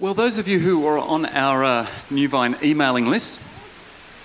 [0.00, 3.44] Well, those of you who are on our uh, New Vine emailing list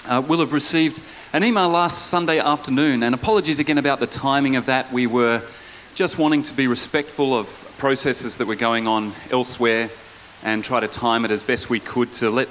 [0.05, 1.01] uh, will have received
[1.33, 4.93] an email last Sunday afternoon, and apologies again about the timing of that.
[4.93, 5.43] We were
[5.93, 9.89] just wanting to be respectful of processes that were going on elsewhere
[10.43, 12.47] and try to time it as best we could to let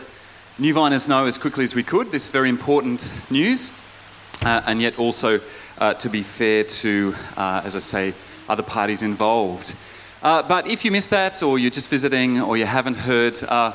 [0.59, 3.73] New Viners know as quickly as we could this very important news,
[4.43, 5.41] uh, and yet also
[5.79, 8.13] uh, to be fair to, uh, as I say,
[8.51, 9.75] other parties involved.
[10.25, 13.75] Uh, but if you missed that, or you're just visiting, or you haven't heard, uh,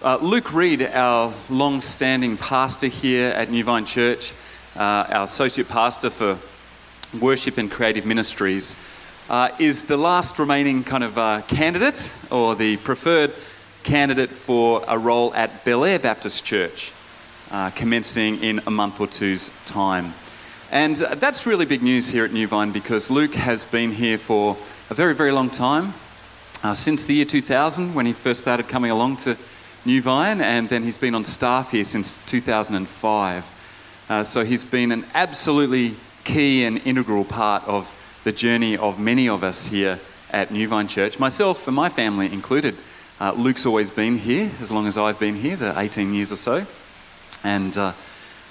[0.00, 4.32] uh, Luke Reed, our long standing pastor here at New Vine Church,
[4.76, 6.38] uh, our associate pastor for
[7.20, 8.82] worship and creative ministries,
[9.28, 13.34] uh, is the last remaining kind of candidate, or the preferred
[13.82, 16.92] candidate for a role at Bel Air Baptist Church,
[17.74, 20.14] commencing in a month or two's time.
[20.70, 24.56] And that's really big news here at New Vine because Luke has been here for
[24.92, 25.94] a very, very long time,
[26.62, 29.38] uh, since the year 2000 when he first started coming along to
[29.86, 33.50] New Vine, and then he's been on staff here since 2005.
[34.10, 37.90] Uh, so he's been an absolutely key and integral part of
[38.24, 39.98] the journey of many of us here
[40.30, 42.76] at New Vine Church, myself and my family included.
[43.18, 46.36] Uh, Luke's always been here as long as I've been here, the 18 years or
[46.36, 46.66] so,
[47.42, 47.94] and uh,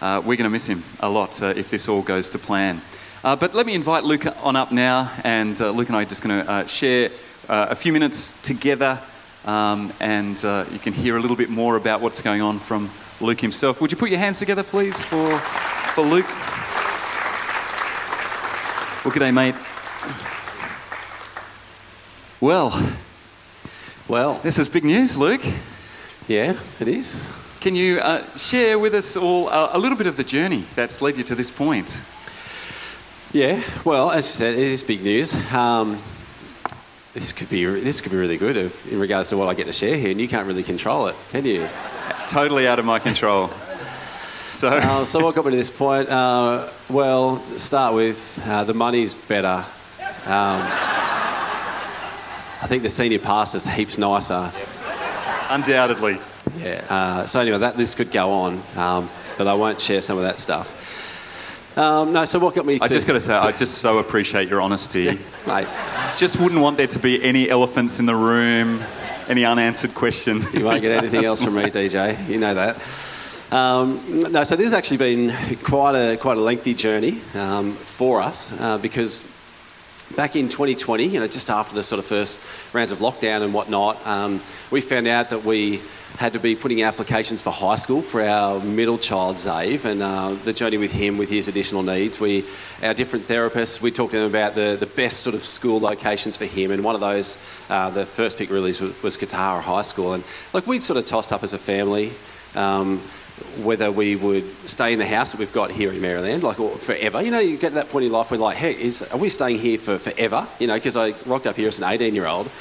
[0.01, 2.81] uh, we're going to miss him a lot uh, if this all goes to plan.
[3.23, 6.05] Uh, but let me invite Luke on up now, and uh, Luke and I are
[6.05, 7.11] just going to uh, share
[7.47, 8.99] uh, a few minutes together,
[9.45, 12.89] um, and uh, you can hear a little bit more about what's going on from
[13.19, 13.79] Luke himself.
[13.79, 15.37] Would you put your hands together, please, for,
[15.93, 16.27] for Luke?
[19.05, 19.55] Well, g'day, mate.
[22.39, 22.95] Well,
[24.07, 25.45] Well, this is big news, Luke.
[26.27, 27.29] yeah, it is.
[27.59, 31.03] Can you uh, share with us all uh, a little bit of the journey that's
[31.03, 32.01] led you to this point?
[33.33, 35.33] Yeah, well, as you said, it is big news.
[35.53, 35.99] Um,
[37.13, 39.67] this could be this could be really good if, in regards to what I get
[39.67, 41.67] to share here, and you can't really control it, can you?
[42.27, 43.49] Totally out of my control.
[44.47, 46.09] So, Uh, so what got me to this point?
[46.09, 49.63] Uh, well, to start with, uh, the money's better.
[50.25, 50.61] Um,
[52.61, 54.51] I think the senior pastor's heaps nicer.
[55.49, 56.19] undoubtedly.
[56.57, 56.83] Yeah.
[56.89, 60.23] Uh, so anyway, that this could go on, um, but I won't share some of
[60.23, 60.75] that stuff.
[61.75, 62.77] Um, no, so what got me?
[62.77, 65.17] To, I just got to say, I just so appreciate your honesty.
[65.47, 65.67] mate,
[66.17, 68.83] Just wouldn't want there to be any elephants in the room,
[69.29, 70.53] any unanswered questions.
[70.53, 72.27] You won't get anything else from me, DJ.
[72.27, 72.81] You know that.
[73.53, 78.21] Um, no, so this has actually been quite a quite a lengthy journey um, for
[78.21, 79.33] us uh, because
[80.15, 82.41] back in 2020, you know, just after the sort of first
[82.73, 85.81] rounds of lockdown and whatnot, um, we found out that we
[86.17, 90.29] had to be putting applications for high school for our middle child, Zave, and uh,
[90.43, 92.19] the journey with him with his additional needs.
[92.19, 92.45] We,
[92.83, 96.37] our different therapists, we talked to them about the, the best sort of school locations
[96.37, 97.37] for him, and one of those,
[97.69, 100.23] uh, the first pick really was, was Kotara High School, and
[100.53, 102.13] like we'd sort of tossed up as a family.
[102.55, 103.01] Um,
[103.57, 106.77] whether we would stay in the house that we've got here in Maryland, like or
[106.77, 107.21] forever.
[107.21, 109.29] You know, you get to that point in life where like, hey, is, are we
[109.29, 110.47] staying here for forever?
[110.59, 112.51] You know, because I rocked up here as an 18 year old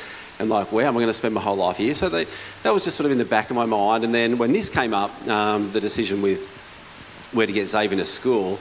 [0.40, 1.92] and like, wow, am I going to spend my whole life here?
[1.92, 2.26] So they,
[2.62, 4.04] that was just sort of in the back of my mind.
[4.04, 6.48] And then when this came up, um, the decision with
[7.32, 8.58] where to get Xavier to school,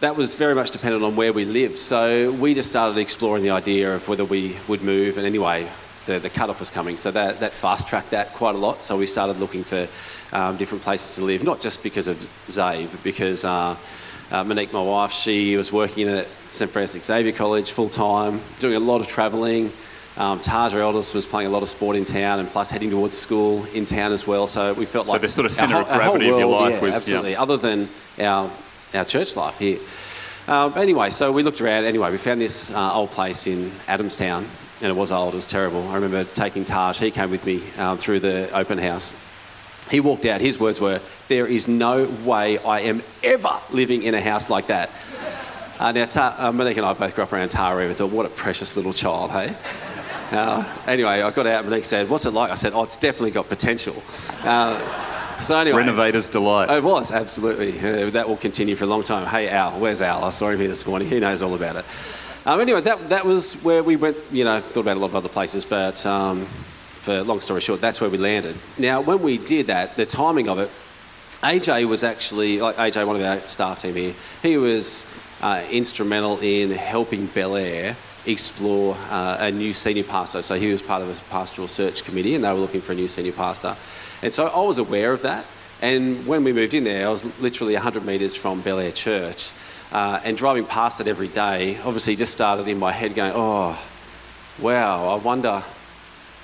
[0.00, 1.76] that was very much dependent on where we lived.
[1.78, 5.18] So we just started exploring the idea of whether we would move.
[5.18, 5.68] And anyway,
[6.06, 6.96] the, the cutoff was coming.
[6.96, 8.82] So that, that fast tracked that quite a lot.
[8.82, 9.88] So we started looking for
[10.32, 13.76] um, different places to live, not just because of Zave, but because uh,
[14.30, 18.76] uh, Monique, my wife, she was working at St Francis Xavier College full time, doing
[18.76, 19.72] a lot of travelling.
[20.18, 22.90] Um, Taj, our eldest, was playing a lot of sport in town and plus heading
[22.90, 24.46] towards school in town as well.
[24.48, 26.74] So we felt So like the sort of centre whole- of gravity of your life
[26.74, 26.96] yeah, was- yeah.
[26.96, 28.50] absolutely, other than our,
[28.94, 29.78] our church life here.
[30.48, 31.84] Um, anyway, so we looked around.
[31.84, 34.44] Anyway, we found this uh, old place in Adamstown,
[34.80, 35.34] and it was old.
[35.34, 35.86] It was terrible.
[35.88, 36.98] I remember taking Taj.
[36.98, 39.12] He came with me um, through the open house.
[39.90, 40.40] He walked out.
[40.40, 44.66] His words were, "There is no way I am ever living in a house like
[44.68, 44.90] that."
[45.78, 47.86] Uh, now, Ta- uh, Monique and I both grew up around Tara.
[47.86, 49.54] We thought, "What a precious little child, hey."
[50.30, 51.60] Uh, anyway, I got out.
[51.60, 54.02] And Monique said, "What's it like?" I said, "Oh, it's definitely got potential."
[54.42, 54.78] Uh,
[55.40, 56.68] so anyway, Renovator's delight.
[56.68, 57.78] it was, absolutely.
[57.78, 59.26] Uh, that will continue for a long time.
[59.26, 60.24] Hey, Al, where's Al?
[60.24, 61.08] I saw him here this morning.
[61.08, 61.84] He knows all about it.
[62.44, 65.16] Um, anyway, that, that was where we went, you know, thought about a lot of
[65.16, 66.46] other places, but um,
[67.02, 68.56] for long story short, that's where we landed.
[68.78, 70.70] Now, when we did that, the timing of it,
[71.42, 75.06] AJ was actually, like AJ, one of our staff team here, he was
[75.42, 77.96] uh, instrumental in helping Bel Air
[78.30, 80.42] explore uh, a new senior pastor.
[80.42, 82.94] So he was part of a pastoral search committee and they were looking for a
[82.94, 83.76] new senior pastor.
[84.22, 85.46] And so I was aware of that.
[85.80, 89.52] And when we moved in there, I was literally 100 metres from Bel Air Church.
[89.90, 93.78] Uh, and driving past it every day, obviously just started in my head going, oh,
[94.58, 95.64] wow, I wonder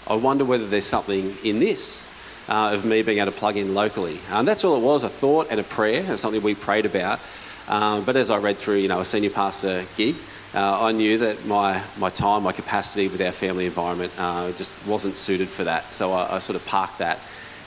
[0.06, 2.08] I wonder whether there's something in this
[2.46, 4.20] uh, of me being able to plug in locally.
[4.28, 7.20] And that's all it was a thought and a prayer, and something we prayed about.
[7.69, 10.16] Um, but as I read through, you know, a senior pastor gig,
[10.55, 14.73] uh, I knew that my, my time, my capacity with our family environment uh, just
[14.87, 15.93] wasn't suited for that.
[15.93, 17.19] So I, I, sort of parked that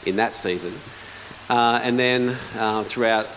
[0.05, 0.73] in that season.
[1.49, 3.27] Uh, and then uh, throughout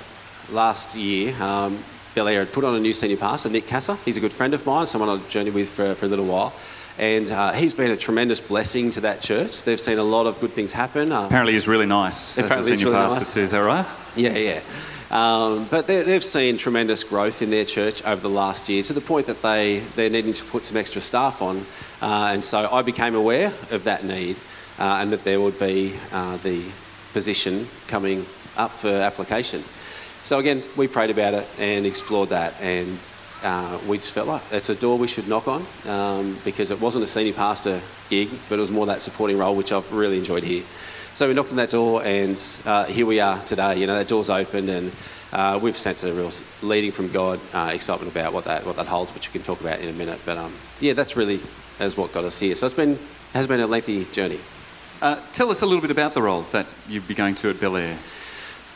[0.50, 1.82] last year, um,
[2.14, 3.99] Bel Air had put on a new senior pastor, Nick Casser.
[4.05, 6.52] He's a good friend of mine, someone I've journeyed with for, for a little while.
[6.99, 9.62] And uh, he's been a tremendous blessing to that church.
[9.62, 11.12] They've seen a lot of good things happen.
[11.12, 12.37] Uh, apparently, he's really nice.
[12.37, 13.35] Apparently, he's really nice.
[13.35, 13.87] Too, is that right?
[14.17, 14.61] Yeah, yeah.
[15.10, 19.00] Um, but they've seen tremendous growth in their church over the last year to the
[19.00, 21.66] point that they, they're needing to put some extra staff on.
[22.00, 24.36] Uh, and so I became aware of that need
[24.78, 26.64] uh, and that there would be uh, the
[27.12, 28.24] position coming
[28.56, 29.64] up for application.
[30.22, 32.98] So again, we prayed about it and explored that, and
[33.42, 36.78] uh, we just felt like it's a door we should knock on um, because it
[36.80, 37.80] wasn't a senior pastor
[38.10, 40.62] gig, but it was more that supporting role, which I've really enjoyed here.
[41.14, 43.78] So we knocked on that door, and uh, here we are today.
[43.78, 44.92] You know, that door's opened, and
[45.32, 46.30] uh, we've sensed a real
[46.62, 49.60] leading from God, uh, excitement about what that what that holds, which we can talk
[49.60, 50.20] about in a minute.
[50.24, 51.40] But um, yeah, that's really
[51.78, 52.54] as what got us here.
[52.54, 52.98] So it's been
[53.32, 54.40] has been a lengthy journey.
[55.02, 57.58] Uh, tell us a little bit about the role that you'd be going to at
[57.58, 57.98] Bel Air.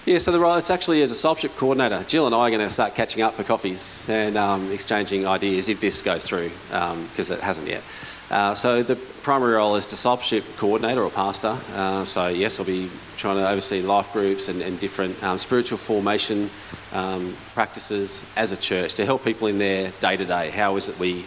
[0.04, 2.04] Yeah, so the role, it's actually a discipleship coordinator.
[2.04, 5.70] Jill and I are going to start catching up for coffees and um, exchanging ideas
[5.70, 7.82] if this goes through, because um, it hasn't yet.
[8.30, 11.58] Uh, so the primary role is discipleship coordinator or pastor.
[11.74, 15.78] Uh, so yes, I'll be trying to oversee life groups and, and different um, spiritual
[15.78, 16.50] formation
[16.92, 20.50] um, practices as a church to help people in their day to day.
[20.50, 21.26] How is it we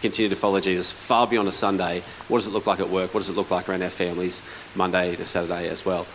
[0.00, 2.02] continue to follow Jesus far beyond a Sunday?
[2.28, 3.12] What does it look like at work?
[3.12, 4.42] What does it look like around our families,
[4.74, 6.06] Monday to Saturday as well?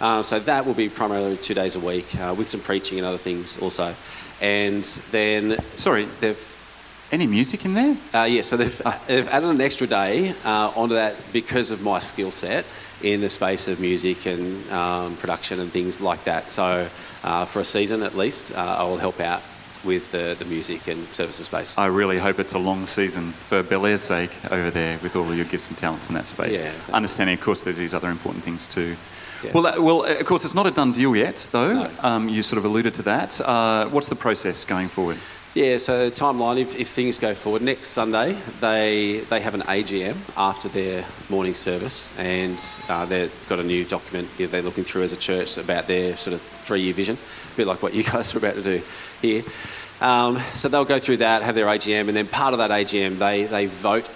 [0.00, 3.06] Um, so that will be primarily two days a week uh, with some preaching and
[3.06, 3.94] other things also.
[4.40, 6.55] And then, sorry, they've.
[7.12, 7.96] Any music in there?
[8.12, 9.00] Uh, yeah, so they've, ah.
[9.06, 12.64] they've added an extra day uh, onto that because of my skill set
[13.00, 16.50] in the space of music and um, production and things like that.
[16.50, 16.88] So
[17.22, 19.42] uh, for a season at least, uh, I will help out
[19.84, 21.78] with the, the music and services space.
[21.78, 25.30] I really hope it's a long season for Bel Air's sake over there with all
[25.30, 26.58] of your gifts and talents in that space.
[26.58, 28.96] Yeah, Understanding, of course, there's these other important things too.
[29.44, 29.52] Yeah.
[29.52, 31.84] Well, uh, well, of course, it's not a done deal yet, though.
[31.84, 31.90] No.
[32.00, 33.40] Um, you sort of alluded to that.
[33.40, 35.18] Uh, what's the process going forward?
[35.56, 40.18] Yeah, so timeline, if, if things go forward, next Sunday they they have an AGM
[40.36, 45.14] after their morning service and uh, they've got a new document they're looking through as
[45.14, 48.34] a church about their sort of three year vision, a bit like what you guys
[48.34, 48.82] are about to do
[49.22, 49.44] here.
[50.02, 53.16] Um, so they'll go through that, have their AGM, and then part of that AGM
[53.16, 54.10] they, they vote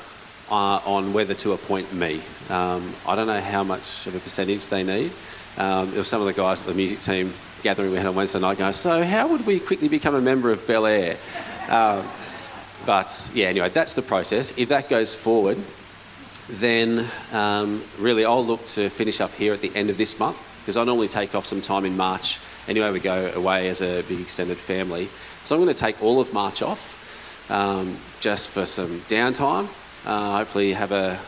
[0.51, 2.21] uh, on whether to appoint me.
[2.51, 5.11] Um, I don't know how much of a percentage they need.
[5.57, 7.33] Um, there were some of the guys at the music team
[7.63, 10.51] gathering we had on Wednesday night going, so how would we quickly become a member
[10.51, 11.17] of Bel Air?
[11.69, 12.09] Um,
[12.87, 14.57] but yeah, anyway, that's the process.
[14.57, 15.59] If that goes forward,
[16.49, 20.37] then um, really I'll look to finish up here at the end of this month
[20.61, 22.39] because I normally take off some time in March.
[22.69, 25.09] Anyway, we go away as a big extended family.
[25.45, 26.97] So I'm going to take all of March off
[27.51, 29.69] um, just for some downtime.
[30.05, 31.19] Uh, hopefully, have a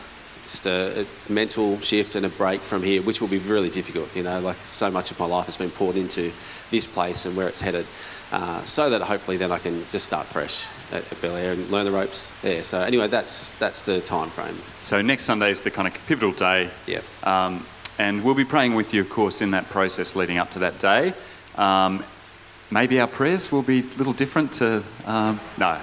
[0.43, 4.13] just a, a, mental shift and a break from here, which will be really difficult.
[4.15, 6.31] You know, like so much of my life has been poured into
[6.69, 7.85] this place and where it's headed,
[8.31, 11.69] uh, so that hopefully then I can just start fresh at, at Bel Air and
[11.69, 12.63] learn the ropes there.
[12.63, 14.59] So anyway, that's that's the time frame.
[14.81, 16.69] So next Sunday is the kind of pivotal day.
[16.85, 17.01] Yeah.
[17.23, 17.65] Um,
[17.99, 20.79] and we'll be praying with you, of course, in that process leading up to that
[20.79, 21.13] day.
[21.55, 22.03] Um,
[22.71, 25.79] maybe our prayers will be a little different to um, no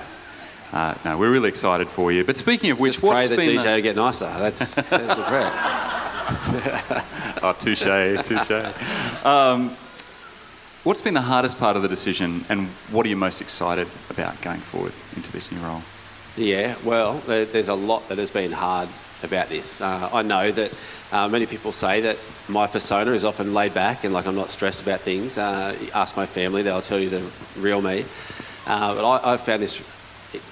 [0.72, 2.24] uh, no, we're really excited for you.
[2.24, 4.26] But speaking of which, Just pray that DJ will get nicer.
[4.26, 5.50] That's, that's the prayer.
[7.42, 7.82] oh, touche,
[8.22, 9.26] touche.
[9.26, 9.76] Um,
[10.84, 14.40] what's been the hardest part of the decision, and what are you most excited about
[14.42, 15.82] going forward into this new role?
[16.36, 18.88] Yeah, well, there's a lot that has been hard
[19.22, 19.80] about this.
[19.80, 20.72] Uh, I know that
[21.12, 24.50] uh, many people say that my persona is often laid back and like I'm not
[24.50, 25.36] stressed about things.
[25.36, 28.04] Uh, ask my family, they'll tell you the real me.
[28.66, 29.86] Uh, but I, I've found this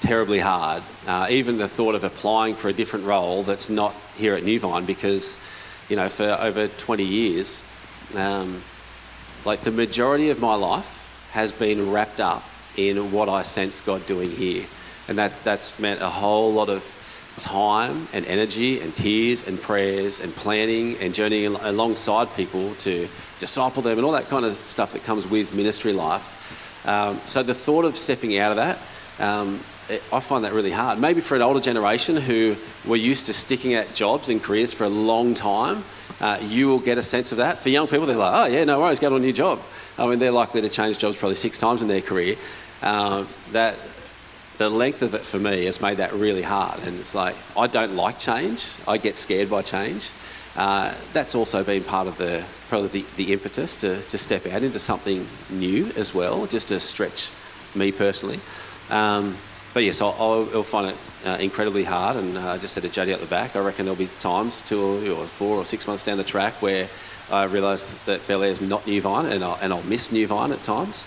[0.01, 0.83] terribly hard.
[1.07, 4.85] Uh, even the thought of applying for a different role that's not here at Newvine,
[4.85, 5.37] because
[5.89, 7.71] you know for over 20 years,
[8.17, 8.63] um,
[9.45, 12.45] like the majority of my life has been wrapped up
[12.77, 14.67] in what I sense God doing here,
[15.07, 16.95] and that that's meant a whole lot of
[17.39, 23.09] time and energy and tears and prayers and planning and journeying alongside people to
[23.39, 26.35] disciple them and all that kind of stuff that comes with ministry life.
[26.85, 28.79] Um, so the thought of stepping out of that
[29.19, 29.61] um,
[30.13, 30.99] I find that really hard.
[30.99, 34.85] Maybe for an older generation who were used to sticking at jobs and careers for
[34.85, 35.85] a long time,
[36.21, 37.59] uh, you will get a sense of that.
[37.59, 39.61] For young people, they're like, oh, yeah, no worries, go to a new job.
[39.97, 42.37] I mean, they're likely to change jobs probably six times in their career.
[42.83, 43.77] Uh, that
[44.59, 46.81] the length of it for me has made that really hard.
[46.83, 48.73] And it's like, I don't like change.
[48.87, 50.11] I get scared by change.
[50.57, 54.63] Uh, that's also been part of the probably the, the impetus to, to step out
[54.63, 57.31] into something new as well, just to stretch
[57.75, 58.41] me personally.
[58.91, 59.37] Um,
[59.75, 62.17] but yes, I'll, I'll, I'll find it uh, incredibly hard.
[62.17, 64.63] And uh, I just said to Jody at the back, I reckon there'll be times,
[64.63, 66.89] two or four or six months down the track, where
[67.31, 70.27] I realise that Bel Air is not New Vine, and I'll, and I'll miss New
[70.27, 71.07] Vine at times.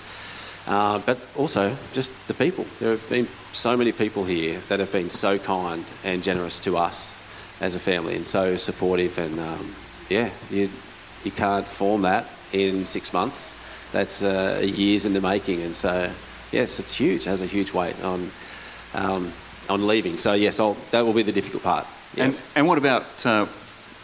[0.67, 2.65] Uh, but also just the people.
[2.79, 6.77] There have been so many people here that have been so kind and generous to
[6.77, 7.19] us
[7.59, 9.17] as a family, and so supportive.
[9.17, 9.75] And um,
[10.07, 10.69] yeah, you
[11.23, 13.55] you can't form that in six months.
[13.91, 16.11] That's uh, years in the making, and so
[16.51, 17.25] yes, it's huge.
[17.25, 18.31] It has a huge weight on
[18.93, 19.33] um,
[19.69, 20.17] on leaving.
[20.17, 21.87] So yes, I'll, that will be the difficult part.
[22.13, 22.25] Yeah.
[22.25, 23.47] And and what about uh,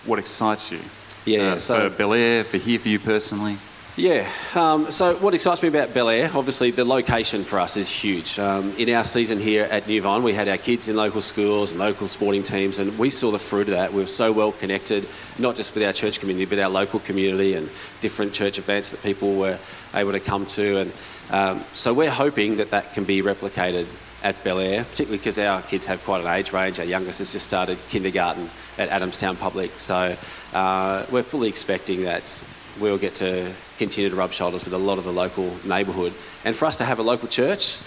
[0.06, 0.80] what excites you?
[1.25, 3.58] Yeah, uh, so for Bel Air, for here for you personally.
[3.98, 4.30] Yeah.
[4.54, 8.38] Um, so what excites me about Bel Air, obviously the location for us is huge.
[8.38, 11.72] Um, in our season here at New Vine, we had our kids in local schools
[11.72, 13.92] and local sporting teams, and we saw the fruit of that.
[13.92, 15.08] We were so well connected,
[15.39, 19.01] not just with our church community, but our local community and different church events that
[19.01, 19.58] people were
[19.96, 20.77] able to come to.
[20.77, 20.94] And
[21.32, 23.88] um, so we're hoping that that can be replicated
[24.22, 26.77] at Bel Air, particularly because our kids have quite an age range.
[26.77, 30.16] Our youngest has just started kindergarten at Adamstown Public, so
[30.54, 32.44] uh, we're fully expecting that
[32.79, 36.13] we'll get to continue to rub shoulders with a lot of the local neighbourhood.
[36.43, 37.77] And for us to have a local church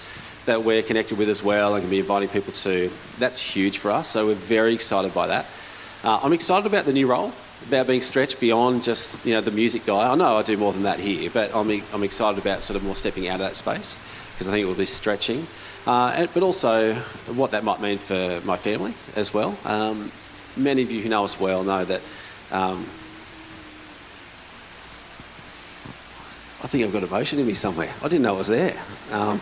[0.47, 3.91] that we're connected with as well and can be inviting people to, that's huge for
[3.91, 4.09] us.
[4.09, 5.47] So we're very excited by that.
[6.03, 7.33] Uh, I'm excited about the new role,
[7.67, 10.11] about being stretched beyond just you know the music guy.
[10.11, 12.83] I know I do more than that here, but I'm, I'm excited about sort of
[12.83, 13.99] more stepping out of that space
[14.33, 15.47] because I think it will be stretching.
[15.87, 16.95] Uh, but also
[17.35, 19.57] what that might mean for my family as well.
[19.65, 20.11] Um,
[20.57, 22.03] many of you who know us well know that
[22.51, 22.87] um,
[26.63, 27.93] I think I've got emotion in me somewhere.
[28.03, 28.77] I didn't know it was there.
[29.11, 29.41] Um,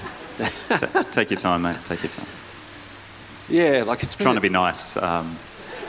[1.11, 1.85] take your time, mate.
[1.85, 2.27] Take your time.
[3.49, 4.97] Yeah, like it's trying to be nice.
[4.97, 5.37] Um,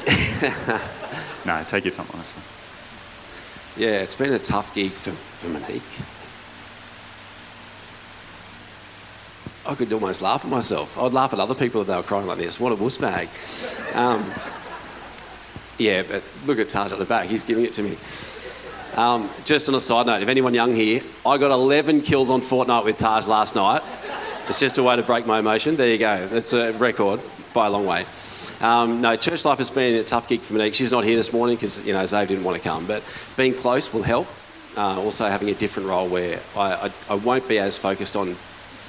[1.46, 2.42] no, take your time, honestly.
[3.78, 5.84] Yeah, it's been a tough gig for, for Monique.
[9.66, 10.98] I could almost laugh at myself.
[10.98, 12.60] I'd laugh at other people if they were crying like this.
[12.60, 13.30] What a wuss bag.
[13.94, 14.34] Um,
[15.78, 17.30] yeah, but look at Taj at the back.
[17.30, 17.98] He's giving it to me.
[19.00, 22.41] Um, just on a side note, if anyone young here, I got 11 kills on
[22.41, 23.82] Fortnite with Taj last night.
[24.50, 25.77] It's just a way to break my emotion.
[25.77, 26.27] There you go.
[26.27, 27.22] That's a record
[27.53, 28.06] by a long way.
[28.60, 30.74] Um, no, church life has been a tough gig for Monique.
[30.74, 33.01] She's not here this morning because you know Zave didn't want to come, but
[33.38, 34.27] being close will help.
[34.75, 38.36] Uh, also, having a different role where I, I, I won't be as focused on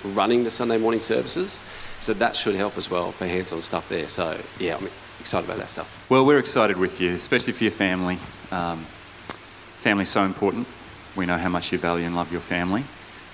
[0.03, 1.63] running the Sunday morning services,
[2.01, 4.09] so that should help as well for hands-on stuff there.
[4.09, 4.89] So yeah, I'm
[5.21, 6.05] excited about that stuff.
[6.09, 8.19] Well, we're excited with you, especially for your family.
[8.51, 8.87] Um,
[9.81, 10.67] Family's so important.
[11.17, 12.85] We know how much you value and love your family.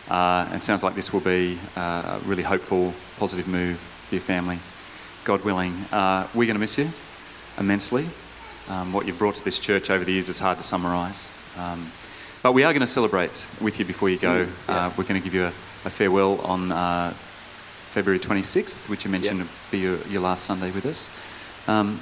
[0.09, 4.15] Uh, and it sounds like this will be uh, a really hopeful, positive move for
[4.15, 4.61] your family.
[5.25, 5.75] God willing.
[5.91, 6.89] Uh, we're going to miss you
[7.59, 8.07] immensely.
[8.69, 11.33] Um, what you've brought to this church over the years is hard to summarise.
[11.57, 11.91] Um,
[12.45, 14.47] but we are going to celebrate with you before you go.
[14.47, 14.87] Mm, yeah.
[14.87, 15.53] Uh, we're going to give you a,
[15.85, 17.13] a farewell on uh,
[17.91, 19.49] February 26th, which you mentioned yep.
[19.49, 21.11] would be your, your, last Sunday with us.
[21.67, 22.01] Um,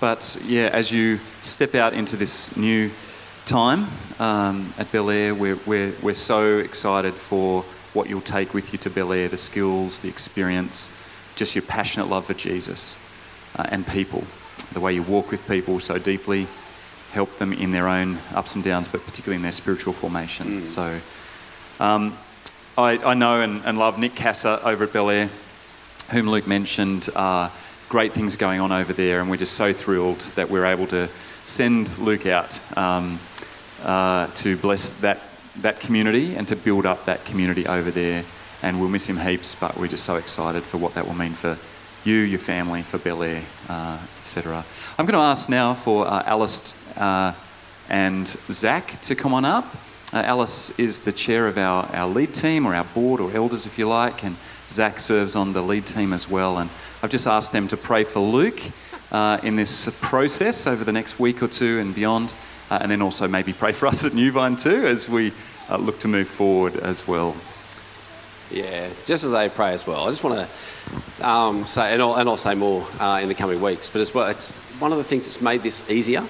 [0.00, 2.90] but yeah, as you step out into this new
[3.46, 3.86] time
[4.18, 5.32] um, at Bel Air.
[5.32, 9.38] We're, we're, we're so excited for what you'll take with you to Bel Air the
[9.38, 10.90] skills, the experience,
[11.36, 13.02] just your passionate love for Jesus
[13.54, 14.24] uh, and people.
[14.72, 16.48] The way you walk with people so deeply,
[17.12, 20.62] help them in their own ups and downs, but particularly in their spiritual formation.
[20.62, 20.66] Mm.
[20.66, 21.00] So
[21.78, 22.18] um,
[22.76, 25.30] I, I, know and, and, love Nick Casa over at Bel Air,
[26.10, 27.08] whom Luke mentioned.
[27.14, 27.50] Uh,
[27.88, 31.08] great things going on over there, and we're just so thrilled that we're able to
[31.46, 32.60] send Luke out.
[32.76, 33.18] Um,
[33.82, 35.20] uh, to bless that,
[35.56, 38.24] that community and to build up that community over there.
[38.62, 41.34] And we'll miss him heaps, but we're just so excited for what that will mean
[41.34, 41.58] for
[42.04, 44.64] you, your family, for Bel Air, uh, etc.
[44.98, 47.34] I'm going to ask now for uh, Alice uh,
[47.88, 49.76] and Zach to come on up.
[50.12, 53.66] Uh, Alice is the chair of our, our lead team, or our board, or elders,
[53.66, 54.36] if you like, and
[54.68, 56.58] Zach serves on the lead team as well.
[56.58, 56.70] And
[57.02, 58.60] I've just asked them to pray for Luke
[59.12, 62.34] uh, in this process over the next week or two and beyond
[62.70, 65.32] uh, and then also maybe pray for us at Newvine too as we
[65.68, 67.34] uh, look to move forward as well.
[68.50, 70.06] Yeah, just as they pray as well.
[70.06, 73.34] I just want to um, say, and I'll, and I'll, say more uh, in the
[73.34, 76.24] coming weeks, but as well, it's one of the things that's made this easier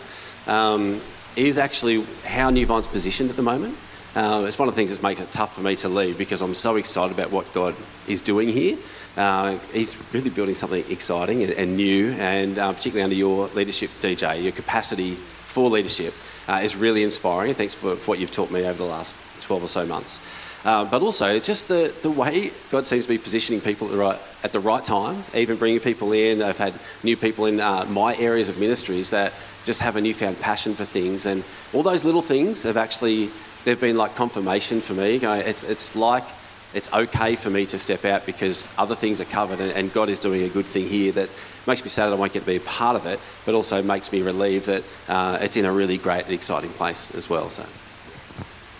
[0.46, 1.02] um,
[1.36, 3.76] is actually how Newvine's positioned at the moment.
[4.14, 6.40] Uh, it's one of the things that makes it tough for me to leave because
[6.40, 7.74] I'm so excited about what God
[8.06, 8.78] is doing here.
[9.16, 13.88] Uh, he's really building something exciting and, and new, and uh, particularly under your leadership,
[14.00, 16.12] DJ, your capacity for leadership
[16.48, 17.54] uh, is really inspiring.
[17.54, 20.20] Thanks for, for, what you've taught me over the last 12 or so months.
[20.64, 23.98] Uh, but also just the, the way God seems to be positioning people at the
[23.98, 26.42] right, at the right time, even bringing people in.
[26.42, 29.32] I've had new people in uh, my areas of ministries that
[29.64, 31.24] just have a newfound passion for things.
[31.24, 33.30] And all those little things have actually,
[33.64, 35.16] they've been like confirmation for me.
[35.16, 36.28] It's, it's like
[36.74, 40.08] it's okay for me to step out because other things are covered and, and, God
[40.08, 41.30] is doing a good thing here that
[41.66, 43.82] makes me sad that I won't get to be a part of it, but also
[43.82, 47.48] makes me relieved that uh, it's in a really great and exciting place as well.
[47.48, 47.64] So.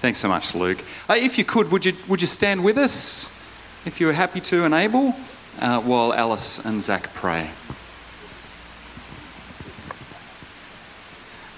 [0.00, 0.84] Thanks so much, Luke.
[1.08, 3.34] Uh, if you could, would you, would you stand with us,
[3.86, 5.14] if you are happy to and able,
[5.58, 7.50] uh, while Alice and Zach pray?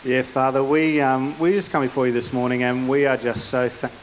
[0.04, 3.47] Yeah, Father, we, um, we just come before you this morning and we are just
[3.47, 3.99] so thankful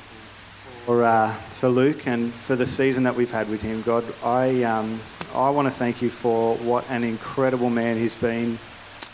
[0.85, 1.33] for, uh,
[1.65, 3.81] for Luke and for the season that we've had with him.
[3.81, 5.01] God, I, um,
[5.33, 8.59] I want to thank you for what an incredible man he's been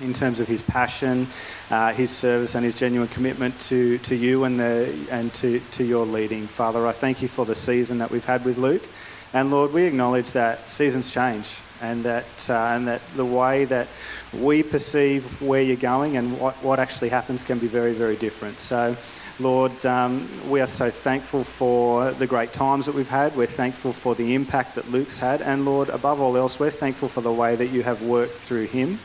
[0.01, 1.27] in terms of his passion,
[1.69, 5.85] uh, his service, and his genuine commitment to, to you and, the, and to, to
[5.85, 6.45] your leading.
[6.45, 8.83] Father, I thank you for the season that we've had with Luke.
[9.31, 13.87] And Lord, we acknowledge that seasons change and that, uh, and that the way that
[14.33, 18.59] we perceive where you're going and what, what actually happens can be very, very different.
[18.59, 18.97] So,
[19.41, 23.35] Lord, um, we are so thankful for the great times that we've had.
[23.35, 25.41] We're thankful for the impact that Luke's had.
[25.41, 28.65] And Lord, above all else, we're thankful for the way that you have worked through
[28.65, 28.99] him.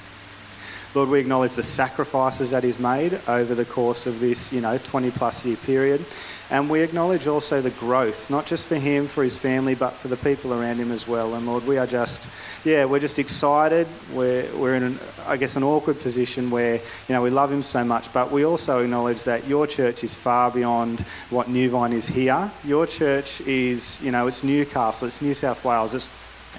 [0.96, 4.78] Lord, we acknowledge the sacrifices that He's made over the course of this, you know,
[4.78, 6.02] 20 plus year period.
[6.48, 10.08] And we acknowledge also the growth, not just for him, for his family, but for
[10.08, 11.34] the people around him as well.
[11.34, 12.30] And Lord, we are just,
[12.64, 13.86] yeah, we're just excited.
[14.10, 17.62] We're, we're in, an, I guess, an awkward position where, you know, we love him
[17.62, 21.92] so much, but we also acknowledge that your church is far beyond what New Newvine
[21.92, 22.50] is here.
[22.64, 26.08] Your church is, you know, it's Newcastle, it's New South Wales, it's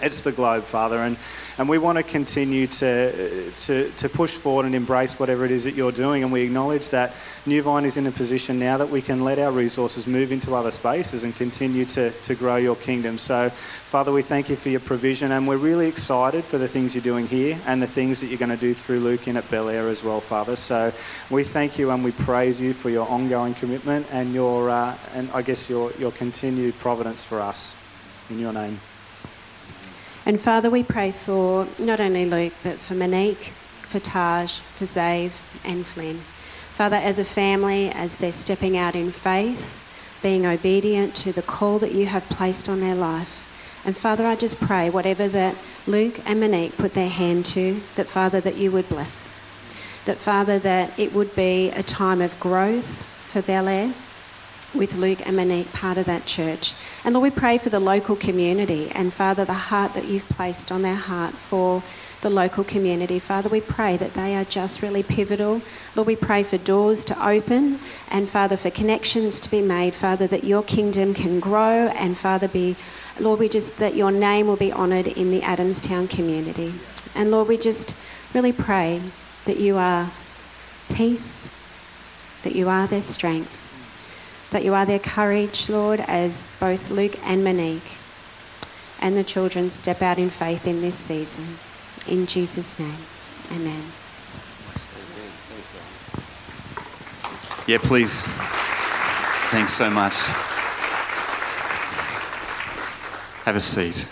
[0.02, 1.18] it's the globe, Father, and,
[1.58, 5.64] and we want to continue to, to, to push forward and embrace whatever it is
[5.64, 6.24] that you're doing.
[6.24, 7.14] And we acknowledge that
[7.46, 10.70] Newvine is in a position now that we can let our resources move into other
[10.70, 13.18] spaces and continue to, to grow your kingdom.
[13.18, 16.94] So, Father, we thank you for your provision, and we're really excited for the things
[16.94, 19.50] you're doing here and the things that you're going to do through Luke in at
[19.50, 20.56] Bel Air as well, Father.
[20.56, 20.94] So,
[21.30, 25.32] we thank you and we praise you for your ongoing commitment and your, uh, and
[25.32, 27.76] I guess your, your continued providence for us.
[28.30, 28.80] In your name.
[30.28, 35.32] And Father, we pray for not only Luke, but for Monique, for Taj, for Zave,
[35.64, 36.20] and Flynn.
[36.74, 39.78] Father, as a family, as they're stepping out in faith,
[40.22, 43.48] being obedient to the call that you have placed on their life.
[43.86, 48.08] And Father, I just pray whatever that Luke and Monique put their hand to, that
[48.08, 49.40] Father, that you would bless.
[50.04, 53.94] That Father, that it would be a time of growth for Bel Air
[54.74, 56.74] with Luke and Monique, part of that church.
[57.04, 60.72] And Lord, we pray for the local community and Father, the heart that you've placed
[60.72, 61.84] on their heart for
[62.22, 63.20] the local community.
[63.20, 65.62] Father, we pray that they are just really pivotal.
[65.96, 69.96] Lord, we pray for doors to open and Father, for connections to be made.
[69.96, 72.76] Father, that your kingdom can grow and Father, be,
[73.20, 76.74] Lord, we just, that your name will be honoured in the Adamstown community.
[77.16, 77.96] And Lord, we just
[78.34, 79.02] really pray
[79.46, 80.12] that you are
[80.90, 81.50] peace,
[82.44, 83.67] that you are their strength
[84.52, 87.98] that you are their courage, Lord, as both Luke and Monique
[89.00, 91.60] and the children step out in faith in this season.
[92.08, 92.98] In Jesus' name,
[93.52, 93.92] amen.
[97.68, 98.24] Yeah, please.
[99.52, 100.16] Thanks so much.
[103.44, 104.08] Have a seat.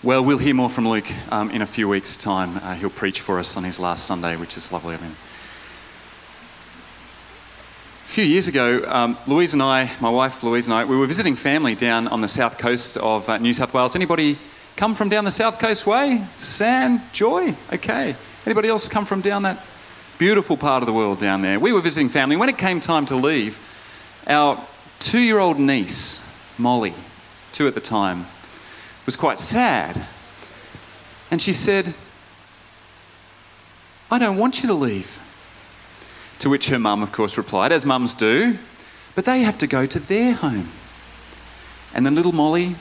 [0.00, 2.58] Well, we'll hear more from Luke um, in a few weeks' time.
[2.58, 5.16] Uh, he'll preach for us on his last Sunday, which is lovely of him.
[8.18, 11.06] A few years ago, um, Louise and I, my wife Louise and I, we were
[11.06, 13.94] visiting family down on the south coast of uh, New South Wales.
[13.94, 14.40] Anybody
[14.74, 16.26] come from down the south coast way?
[16.36, 17.54] San, Joy?
[17.72, 18.16] Okay.
[18.44, 19.64] Anybody else come from down that
[20.18, 21.60] beautiful part of the world down there?
[21.60, 22.34] We were visiting family.
[22.34, 23.60] When it came time to leave,
[24.26, 24.66] our
[24.98, 26.28] two year old niece,
[26.58, 26.94] Molly,
[27.52, 28.26] two at the time,
[29.06, 30.08] was quite sad.
[31.30, 31.94] And she said,
[34.10, 35.20] I don't want you to leave.
[36.40, 38.58] To which her mum, of course, replied, as mums do,
[39.14, 40.70] but they have to go to their home.
[41.92, 42.76] And then little Molly,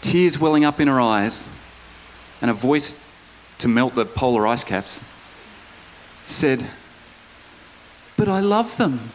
[0.00, 1.54] tears welling up in her eyes,
[2.40, 3.12] and a voice
[3.58, 5.06] to melt the polar ice caps,
[6.24, 6.66] said,
[8.16, 9.10] But I love them.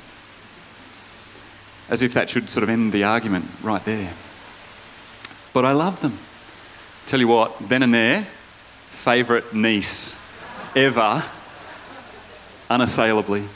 [1.90, 4.14] As if that should sort of end the argument right there.
[5.52, 6.20] But I love them.
[7.06, 8.28] Tell you what, then and there,
[8.90, 10.24] favourite niece
[10.76, 11.24] ever,
[12.70, 13.48] unassailably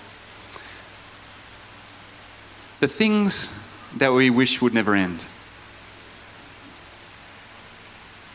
[2.80, 3.64] the things
[3.98, 5.28] that we wish would never end.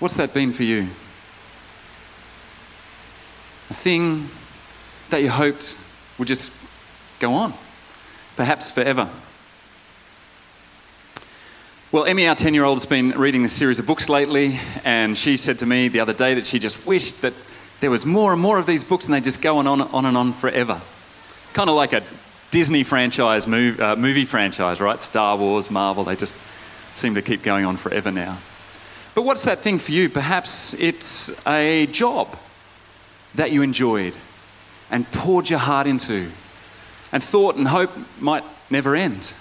[0.01, 0.89] What's that been for you?
[3.71, 4.29] A thing
[5.11, 5.79] that you hoped
[6.19, 6.61] would just
[7.21, 7.55] go on.
[8.35, 9.09] perhaps forever.
[11.93, 15.17] Well, Emmy, our 10 year old, has been reading this series of books lately, and
[15.17, 17.35] she said to me the other day that she just wished that
[17.81, 20.07] there was more and more of these books and they just go on, and on
[20.07, 20.81] and on forever.
[21.53, 22.03] Kind of like a
[22.53, 25.01] Disney franchise, move, uh, movie franchise, right?
[25.01, 26.39] Star Wars, Marvel, they just
[26.95, 28.39] seem to keep going on forever now.
[29.15, 30.11] But what's that thing for you?
[30.11, 32.37] Perhaps it's a job
[33.35, 34.19] that you enjoyed
[34.91, 36.31] and poured your heart into
[37.11, 39.33] and thought and hope might never end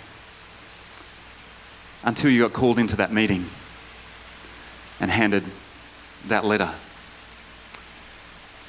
[2.04, 3.50] until you got called into that meeting
[5.02, 5.43] and handed
[6.28, 6.74] that letter.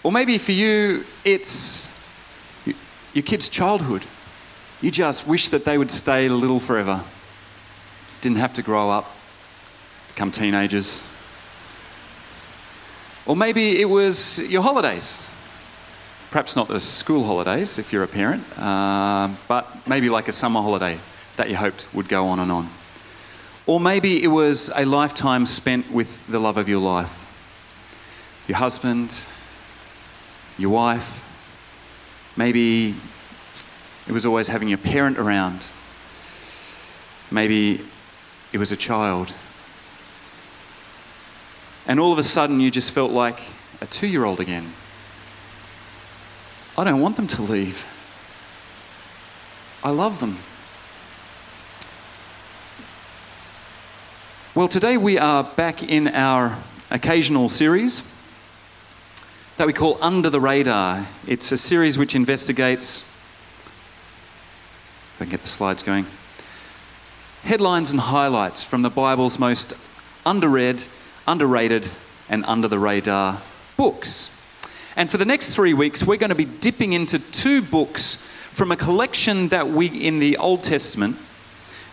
[0.02, 1.96] Or maybe for you, it's
[3.12, 4.04] your kid's childhood.
[4.82, 7.04] You just wish that they would stay a little forever,
[8.20, 9.06] didn't have to grow up,
[10.08, 11.08] become teenagers.
[13.24, 15.30] Or maybe it was your holidays.
[16.32, 20.60] Perhaps not the school holidays if you're a parent, uh, but maybe like a summer
[20.60, 20.98] holiday
[21.36, 22.68] that you hoped would go on and on.
[23.66, 27.28] Or maybe it was a lifetime spent with the love of your life
[28.48, 29.28] your husband,
[30.58, 31.24] your wife.
[32.36, 32.96] Maybe
[34.06, 35.70] it was always having your parent around.
[37.30, 37.84] Maybe
[38.52, 39.34] it was a child.
[41.86, 43.40] And all of a sudden, you just felt like
[43.80, 44.72] a two year old again.
[46.76, 47.86] I don't want them to leave.
[49.84, 50.38] I love them.
[54.54, 56.58] Well, today we are back in our
[56.90, 58.14] occasional series
[59.56, 61.08] that we call Under the Radar.
[61.26, 63.11] It's a series which investigates,
[65.22, 66.06] I can get the slides going,
[67.44, 69.78] headlines and highlights from the Bible's most
[70.26, 70.88] underread,
[71.28, 71.88] underrated,
[72.28, 73.40] and under the radar
[73.76, 74.42] books.
[74.96, 78.72] And for the next three weeks, we're going to be dipping into two books from
[78.72, 81.16] a collection that we, in the Old Testament,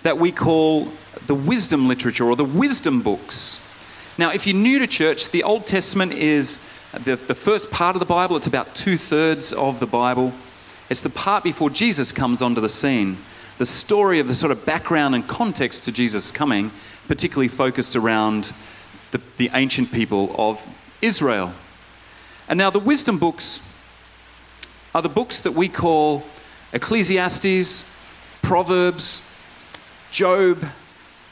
[0.02, 0.88] that we call
[1.28, 3.64] the wisdom literature or the wisdom books.
[4.18, 6.68] Now, if you're new to church, the Old Testament is
[7.04, 10.34] the, the first part of the Bible, it's about two thirds of the Bible.
[10.90, 13.18] It's the part before Jesus comes onto the scene.
[13.60, 16.72] The story of the sort of background and context to Jesus coming,
[17.08, 18.54] particularly focused around
[19.12, 20.66] the, the ancient people of
[21.02, 21.54] Israel.
[22.48, 23.72] And now, the wisdom books
[24.96, 26.24] are the books that we call
[26.74, 27.96] Ecclesiastes,
[28.42, 29.32] Proverbs,
[30.10, 30.66] Job,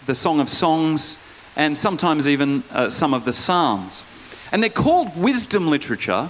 [0.05, 4.03] the Song of Songs, and sometimes even uh, some of the Psalms.
[4.51, 6.29] And they're called wisdom literature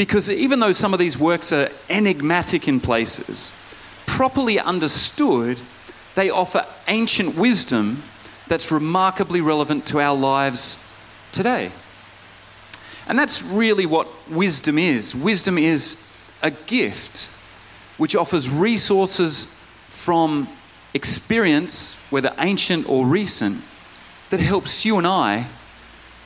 [0.00, 3.52] because even though some of these works are enigmatic in places,
[4.06, 5.60] properly understood,
[6.14, 8.02] they offer ancient wisdom
[8.48, 10.90] that's remarkably relevant to our lives
[11.32, 11.70] today.
[13.06, 15.14] And that's really what wisdom is.
[15.14, 16.10] Wisdom is
[16.40, 17.36] a gift
[17.98, 20.48] which offers resources from
[20.94, 23.62] experience, whether ancient or recent,
[24.30, 25.48] that helps you and I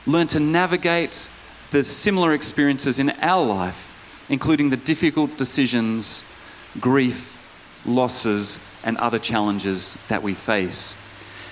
[0.07, 1.29] learn to navigate
[1.75, 3.93] the similar experiences in our life,
[4.29, 6.33] including the difficult decisions,
[6.79, 7.37] grief,
[7.85, 10.95] losses, and other challenges that we face.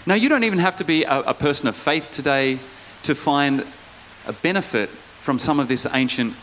[0.06, 2.60] Now, you don't even have to be a, a person of faith today
[3.04, 3.68] to find
[4.26, 6.34] a benefit from some of this ancient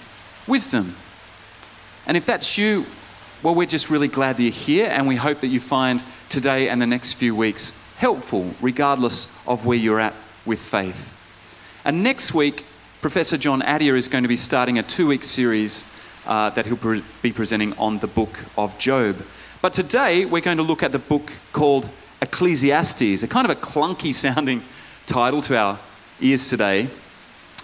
[0.46, 0.94] wisdom.
[2.04, 2.84] And if that's you,
[3.42, 6.68] well, we're just really glad that you're here, and we hope that you find today
[6.68, 10.12] and the next few weeks helpful, regardless of where you're at
[10.44, 11.14] with faith.
[11.82, 12.66] And next week,
[13.00, 16.76] Professor John Adia is going to be starting a two week series uh, that he'll
[16.76, 19.24] pre- be presenting on the book of Job.
[19.62, 21.88] But today, we're going to look at the book called
[22.20, 24.62] Ecclesiastes, a kind of a clunky sounding
[25.06, 25.78] title to our
[26.20, 26.90] ears today,